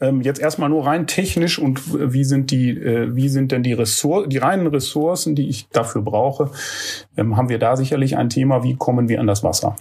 Ähm, 0.00 0.22
jetzt 0.22 0.40
erstmal 0.40 0.70
nur 0.70 0.86
rein 0.86 1.06
technisch 1.06 1.58
und 1.58 2.12
wie 2.12 2.24
sind 2.24 2.50
die, 2.50 2.70
äh, 2.70 3.14
wie 3.14 3.28
sind 3.28 3.52
denn 3.52 3.62
die 3.62 3.74
Ressourcen, 3.74 4.30
die 4.30 4.38
reinen 4.38 4.66
Ressourcen, 4.66 5.34
die 5.34 5.48
ich 5.48 5.68
dafür 5.68 6.00
brauche, 6.00 6.50
ähm, 7.16 7.36
haben 7.36 7.50
wir 7.50 7.58
da 7.58 7.76
sicherlich 7.76 8.16
ein 8.16 8.30
Thema, 8.30 8.62
wie 8.62 8.76
kommen 8.76 9.08
wir 9.08 9.20
an 9.20 9.26
das 9.26 9.44
Wasser? 9.44 9.76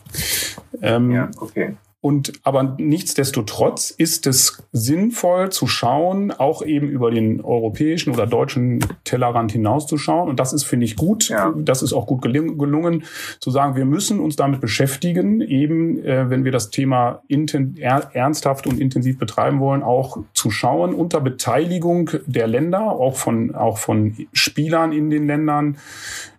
Ähm, 0.82 1.12
ja, 1.12 1.32
okay. 1.40 1.76
Und 2.04 2.34
aber 2.44 2.76
nichtsdestotrotz 2.80 3.90
ist 3.90 4.28
es 4.28 4.62
sinnvoll 4.74 5.54
zu 5.54 5.68
schauen, 5.68 6.32
auch 6.32 6.62
eben 6.62 6.90
über 6.90 7.12
den 7.12 7.40
europäischen 7.40 8.14
oder 8.14 8.28
deutschen 8.28 8.82
Tellerrand 9.06 9.54
hinauszuschauen. 9.54 10.28
Und 10.28 10.38
das 10.38 10.52
ist, 10.52 10.66
finde 10.66 10.86
ich, 10.86 10.98
gut. 10.98 11.30
Ja. 11.30 11.54
Das 11.56 11.82
ist 11.82 11.94
auch 11.94 12.06
gut 12.06 12.22
gelungen, 12.22 13.04
zu 13.40 13.52
sagen, 13.52 13.78
wir 13.78 13.86
müssen 13.86 14.20
uns 14.20 14.36
damit 14.36 14.60
beschäftigen, 14.60 15.40
eben, 15.40 16.04
äh, 16.04 16.30
wenn 16.30 16.44
wir 16.44 16.52
das 16.52 16.72
Thema 16.72 17.22
ernsthaft 17.30 18.68
und 18.68 18.82
intensiv 18.82 19.18
betreiben 19.18 19.62
wollen, 19.62 19.82
auch 19.82 20.18
zu 20.34 20.52
schauen 20.52 20.94
unter 20.94 21.22
Beteiligung 21.22 22.10
der 22.26 22.48
Länder, 22.48 22.82
auch 22.82 23.16
von, 23.16 23.56
auch 23.56 23.78
von 23.78 24.28
Spielern 24.34 24.92
in 24.92 25.10
den 25.10 25.26
Ländern, 25.26 25.78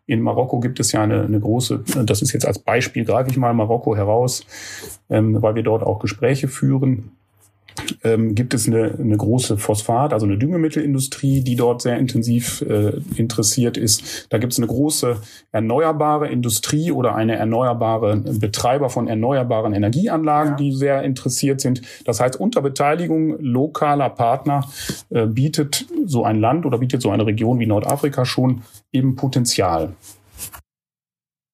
in 0.06 0.20
Marokko 0.20 0.60
gibt 0.60 0.80
es 0.80 0.92
ja 0.92 1.02
eine, 1.02 1.24
eine 1.24 1.40
große, 1.40 1.84
das 2.04 2.22
ist 2.22 2.32
jetzt 2.32 2.46
als 2.46 2.58
Beispiel, 2.58 3.04
greife 3.04 3.30
ich 3.30 3.36
mal 3.36 3.54
Marokko 3.54 3.96
heraus, 3.96 4.46
ähm, 5.08 5.40
weil 5.40 5.54
wir 5.54 5.62
dort 5.62 5.82
auch 5.82 5.98
Gespräche 5.98 6.48
führen 6.48 7.12
ähm, 8.02 8.34
gibt 8.34 8.54
es 8.54 8.66
eine, 8.66 8.94
eine 8.98 9.16
große 9.16 9.58
Phosphat, 9.58 10.12
also 10.12 10.26
eine 10.26 10.38
Düngemittelindustrie, 10.38 11.42
die 11.42 11.56
dort 11.56 11.82
sehr 11.82 11.98
intensiv 11.98 12.62
äh, 12.62 12.92
interessiert 13.16 13.76
ist. 13.76 14.26
Da 14.30 14.38
gibt 14.38 14.52
es 14.52 14.58
eine 14.58 14.66
große 14.66 15.16
erneuerbare 15.52 16.28
Industrie 16.28 16.92
oder 16.92 17.14
eine 17.14 17.36
erneuerbare 17.36 18.16
Betreiber 18.16 18.90
von 18.90 19.08
erneuerbaren 19.08 19.72
Energieanlagen, 19.72 20.52
ja. 20.52 20.56
die 20.56 20.72
sehr 20.72 21.02
interessiert 21.02 21.60
sind. 21.60 21.82
Das 22.04 22.20
heißt, 22.20 22.38
unter 22.38 22.62
Beteiligung 22.62 23.36
lokaler 23.40 24.10
Partner 24.10 24.64
äh, 25.10 25.26
bietet 25.26 25.86
so 26.06 26.24
ein 26.24 26.40
Land 26.40 26.66
oder 26.66 26.78
bietet 26.78 27.02
so 27.02 27.10
eine 27.10 27.26
Region 27.26 27.58
wie 27.58 27.66
Nordafrika 27.66 28.24
schon 28.24 28.62
eben 28.92 29.16
Potenzial 29.16 29.94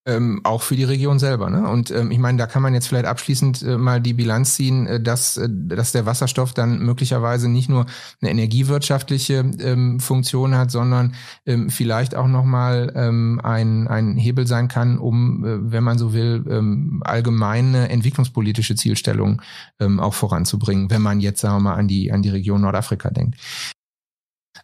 ähm, 0.06 0.40
auch 0.44 0.62
für 0.62 0.76
die 0.76 0.84
Region 0.84 1.18
selber. 1.18 1.50
Ne? 1.50 1.68
Und 1.68 1.90
ähm, 1.90 2.10
ich 2.10 2.18
meine, 2.18 2.38
da 2.38 2.46
kann 2.46 2.62
man 2.62 2.72
jetzt 2.72 2.86
vielleicht 2.86 3.04
abschließend 3.04 3.62
äh, 3.62 3.76
mal 3.76 4.00
die 4.00 4.14
Bilanz 4.14 4.54
ziehen, 4.54 4.86
äh, 4.86 5.00
dass, 5.00 5.36
äh, 5.36 5.48
dass 5.50 5.92
der 5.92 6.06
Wasserstoff 6.06 6.54
dann 6.54 6.78
möglicherweise 6.78 7.50
nicht 7.50 7.68
nur 7.68 7.84
eine 8.22 8.30
energiewirtschaftliche 8.30 9.44
ähm, 9.58 10.00
Funktion 10.00 10.54
hat, 10.54 10.70
sondern 10.70 11.14
ähm, 11.44 11.68
vielleicht 11.68 12.14
auch 12.14 12.28
nochmal 12.28 12.92
ähm, 12.96 13.40
ein, 13.44 13.88
ein 13.88 14.16
Hebel 14.16 14.46
sein 14.46 14.68
kann, 14.68 14.98
um, 14.98 15.44
äh, 15.44 15.70
wenn 15.70 15.84
man 15.84 15.98
so 15.98 16.14
will, 16.14 16.44
ähm, 16.48 17.02
allgemeine 17.04 17.90
entwicklungspolitische 17.90 18.76
Zielstellungen 18.76 19.42
ähm, 19.80 20.00
auch 20.00 20.14
voranzubringen, 20.14 20.90
wenn 20.90 21.02
man 21.02 21.20
jetzt, 21.20 21.42
sagen 21.42 21.56
wir 21.56 21.70
mal, 21.70 21.74
an 21.74 21.88
die, 21.88 22.10
an 22.10 22.22
die 22.22 22.30
Region 22.30 22.62
Nordafrika 22.62 23.10
denkt. 23.10 23.36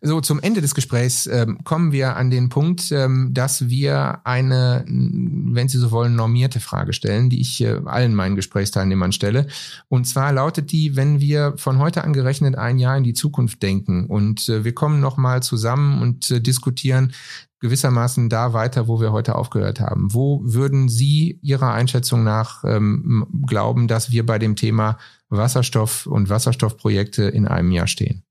So, 0.02 0.20
zum 0.20 0.40
Ende 0.40 0.60
des 0.60 0.74
Gesprächs 0.74 1.26
ähm, 1.26 1.58
kommen 1.64 1.92
wir 1.92 2.16
an 2.16 2.30
den 2.30 2.48
Punkt, 2.48 2.92
ähm, 2.92 3.30
dass 3.32 3.68
wir 3.68 4.20
eine, 4.24 4.84
wenn 4.86 5.68
Sie 5.68 5.78
so 5.78 5.90
wollen, 5.90 6.16
normierte 6.16 6.60
Frage 6.60 6.92
stellen, 6.92 7.30
die 7.30 7.40
ich 7.40 7.62
äh, 7.62 7.80
allen 7.84 8.14
meinen 8.14 8.36
Gesprächsteilnehmern 8.36 9.12
stelle. 9.12 9.46
Und 9.88 10.06
zwar 10.06 10.32
lautet 10.32 10.72
die, 10.72 10.96
wenn 10.96 11.20
wir 11.20 11.54
von 11.56 11.78
heute 11.78 12.04
an 12.04 12.12
gerechnet 12.12 12.56
ein 12.56 12.78
Jahr 12.78 12.96
in 12.96 13.04
die 13.04 13.14
Zukunft 13.14 13.62
denken 13.62 14.06
und 14.06 14.48
äh, 14.48 14.64
wir 14.64 14.74
kommen 14.74 15.00
nochmal 15.00 15.42
zusammen 15.42 16.02
und 16.02 16.30
äh, 16.30 16.40
diskutieren 16.40 17.12
gewissermaßen 17.60 18.28
da 18.28 18.52
weiter, 18.52 18.86
wo 18.86 19.00
wir 19.00 19.12
heute 19.12 19.34
aufgehört 19.34 19.80
haben. 19.80 20.12
Wo 20.12 20.42
würden 20.44 20.88
Sie 20.90 21.38
Ihrer 21.42 21.72
Einschätzung 21.72 22.22
nach 22.22 22.64
ähm, 22.64 23.26
glauben, 23.46 23.88
dass 23.88 24.10
wir 24.10 24.26
bei 24.26 24.38
dem 24.38 24.56
Thema 24.56 24.98
Wasserstoff 25.30 26.06
und 26.06 26.28
Wasserstoffprojekte 26.28 27.24
in 27.24 27.48
einem 27.48 27.70
Jahr 27.72 27.86
stehen? 27.86 28.25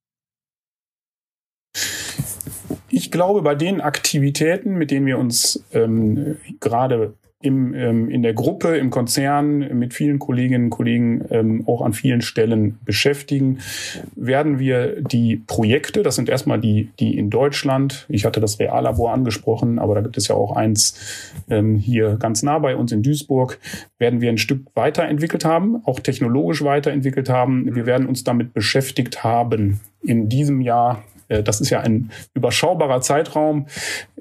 Ich 2.90 3.12
glaube, 3.12 3.42
bei 3.42 3.56
den 3.56 3.82
Aktivitäten, 3.82 4.76
mit 4.76 4.92
denen 4.92 5.06
wir 5.06 5.18
uns 5.18 5.64
ähm, 5.74 6.38
gerade 6.60 7.14
im, 7.46 7.74
ähm, 7.74 8.10
in 8.10 8.24
der 8.24 8.34
Gruppe, 8.34 8.78
im 8.78 8.90
Konzern 8.90 9.60
mit 9.78 9.94
vielen 9.94 10.20
Kolleginnen 10.20 10.66
und 10.66 10.70
Kollegen 10.72 11.26
ähm, 11.30 11.64
auch 11.68 11.82
an 11.82 11.94
vielen 11.94 12.22
Stellen 12.22 12.80
beschäftigen, 12.84 13.60
werden 14.16 14.58
wir 14.58 15.02
die 15.02 15.38
Projekte, 15.38 16.02
das 16.02 16.16
sind 16.16 16.28
erstmal 16.28 16.60
die, 16.60 16.90
die 17.00 17.18
in 17.18 17.30
Deutschland, 17.30 18.06
ich 18.10 18.26
hatte 18.26 18.40
das 18.40 18.60
Reallabor 18.60 19.14
angesprochen, 19.14 19.80
aber 19.80 19.96
da 19.96 20.02
gibt 20.02 20.18
es 20.18 20.28
ja 20.28 20.36
auch 20.36 20.56
eins 20.56 21.32
ähm, 21.50 21.76
hier 21.76 22.16
ganz 22.16 22.42
nah 22.42 22.58
bei 22.60 22.76
uns 22.76 22.92
in 22.92 23.04
Duisburg, 23.04 23.60
werden 24.00 24.22
wir 24.22 24.30
ein 24.30 24.38
Stück 24.38 24.66
weiterentwickelt 24.74 25.46
haben, 25.46 25.82
auch 25.86 26.00
technologisch 26.00 26.64
weiterentwickelt 26.64 27.30
haben. 27.30 27.76
Wir 27.76 27.86
werden 27.86 28.08
uns 28.08 28.24
damit 28.24 28.54
beschäftigt 28.54 29.24
haben 29.24 29.80
in 30.02 30.30
diesem 30.30 30.62
Jahr. 30.62 31.04
Äh, 31.28 31.44
das 31.44 31.62
ist 31.62 31.70
ja 31.70 31.82
ein 31.82 32.12
überschaubarer 32.34 33.02
Zeitraum. 33.02 33.68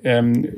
Ähm, 0.02 0.48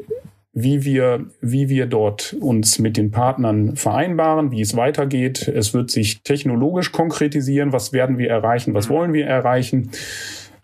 wie 0.58 0.84
wir, 0.84 1.26
wie 1.42 1.68
wir 1.68 1.84
dort 1.84 2.34
uns 2.40 2.78
mit 2.78 2.96
den 2.96 3.10
Partnern 3.10 3.76
vereinbaren, 3.76 4.50
wie 4.50 4.62
es 4.62 4.74
weitergeht. 4.74 5.46
Es 5.48 5.74
wird 5.74 5.90
sich 5.90 6.22
technologisch 6.22 6.92
konkretisieren, 6.92 7.74
was 7.74 7.92
werden 7.92 8.16
wir 8.16 8.30
erreichen, 8.30 8.72
was 8.72 8.88
wollen 8.88 9.12
wir 9.12 9.26
erreichen. 9.26 9.90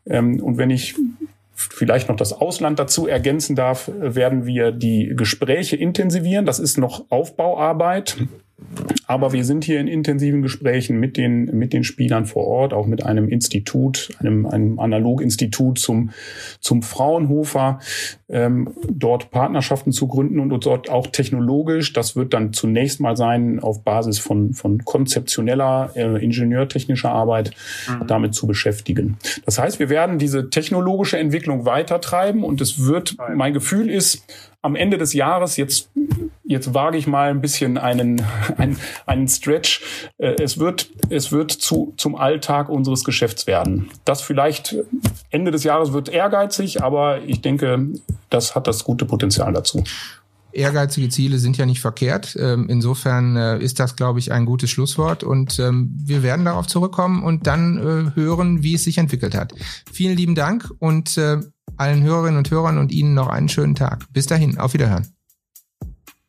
Ähm, 0.06 0.42
und 0.42 0.56
wenn 0.56 0.70
ich 0.70 0.94
vielleicht 1.54 2.08
noch 2.08 2.16
das 2.16 2.32
Ausland 2.32 2.78
dazu 2.78 3.06
ergänzen 3.06 3.54
darf, 3.54 3.90
werden 3.94 4.46
wir 4.46 4.72
die 4.72 5.12
Gespräche 5.14 5.76
intensivieren. 5.76 6.46
Das 6.46 6.58
ist 6.58 6.78
noch 6.78 7.04
Aufbauarbeit. 7.10 8.16
Aber 9.06 9.32
wir 9.32 9.44
sind 9.44 9.64
hier 9.64 9.78
in 9.80 9.88
intensiven 9.88 10.42
Gesprächen 10.42 10.98
mit 10.98 11.16
den, 11.16 11.44
mit 11.56 11.72
den 11.72 11.84
Spielern 11.84 12.24
vor 12.26 12.46
Ort, 12.46 12.72
auch 12.72 12.86
mit 12.86 13.04
einem 13.04 13.28
Institut, 13.28 14.10
einem, 14.20 14.46
einem 14.46 14.78
Analoginstitut 14.78 15.78
zum, 15.78 16.10
zum 16.60 16.82
Fraunhofer, 16.82 17.78
ähm, 18.28 18.70
dort 18.90 19.30
Partnerschaften 19.30 19.92
zu 19.92 20.08
gründen 20.08 20.40
und 20.40 20.64
dort 20.64 20.88
auch 20.88 21.06
technologisch, 21.08 21.92
das 21.92 22.16
wird 22.16 22.32
dann 22.32 22.52
zunächst 22.52 23.00
mal 23.00 23.16
sein, 23.16 23.60
auf 23.60 23.84
Basis 23.84 24.18
von, 24.18 24.54
von 24.54 24.84
konzeptioneller, 24.84 25.90
äh, 25.94 26.24
ingenieurtechnischer 26.24 27.10
Arbeit 27.10 27.50
mhm. 27.88 28.06
damit 28.06 28.34
zu 28.34 28.46
beschäftigen. 28.46 29.18
Das 29.44 29.58
heißt, 29.58 29.78
wir 29.78 29.90
werden 29.90 30.18
diese 30.18 30.48
technologische 30.48 31.18
Entwicklung 31.18 31.66
weitertreiben 31.66 32.44
und 32.44 32.60
es 32.60 32.86
wird, 32.86 33.16
mein 33.34 33.52
Gefühl 33.52 33.90
ist, 33.90 34.24
am 34.62 34.76
Ende 34.76 34.96
des 34.96 35.12
Jahres, 35.12 35.56
jetzt, 35.56 35.90
jetzt 36.44 36.72
wage 36.72 36.96
ich 36.96 37.06
mal 37.06 37.30
ein 37.30 37.40
bisschen 37.40 37.76
einen, 37.76 38.24
einen, 38.56 38.78
einen 39.04 39.28
Stretch, 39.28 39.82
äh, 40.18 40.36
es 40.40 40.58
wird, 40.58 40.90
es 41.10 41.32
wird 41.32 41.50
zu, 41.50 41.92
zum 41.96 42.14
Alltag 42.14 42.68
unseres 42.68 43.04
Geschäfts 43.04 43.46
werden. 43.46 43.90
Das 44.04 44.22
vielleicht 44.22 44.76
Ende 45.30 45.50
des 45.50 45.64
Jahres 45.64 45.92
wird 45.92 46.08
ehrgeizig, 46.08 46.82
aber 46.82 47.22
ich 47.22 47.42
denke, 47.42 47.88
das 48.30 48.54
hat 48.54 48.66
das 48.66 48.84
gute 48.84 49.04
Potenzial 49.04 49.52
dazu. 49.52 49.82
Ehrgeizige 50.54 51.08
Ziele 51.08 51.38
sind 51.38 51.56
ja 51.56 51.64
nicht 51.64 51.80
verkehrt. 51.80 52.36
Ähm, 52.38 52.66
insofern 52.68 53.36
äh, 53.36 53.58
ist 53.58 53.80
das, 53.80 53.96
glaube 53.96 54.18
ich, 54.18 54.32
ein 54.32 54.44
gutes 54.44 54.68
Schlusswort 54.68 55.24
und 55.24 55.58
ähm, 55.58 55.90
wir 55.96 56.22
werden 56.22 56.44
darauf 56.44 56.66
zurückkommen 56.66 57.22
und 57.22 57.46
dann 57.46 57.78
äh, 57.78 58.14
hören, 58.14 58.62
wie 58.62 58.74
es 58.74 58.84
sich 58.84 58.98
entwickelt 58.98 59.34
hat. 59.34 59.54
Vielen 59.90 60.14
lieben 60.14 60.34
Dank 60.34 60.70
und 60.78 61.18
allen 61.76 62.02
Hörerinnen 62.02 62.38
und 62.38 62.50
Hörern 62.50 62.78
und 62.78 62.92
Ihnen 62.92 63.14
noch 63.14 63.28
einen 63.28 63.48
schönen 63.48 63.74
Tag. 63.74 64.06
Bis 64.12 64.26
dahin, 64.26 64.58
auf 64.58 64.74
Wiederhören. 64.74 65.06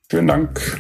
Vielen 0.10 0.28
Dank. 0.28 0.80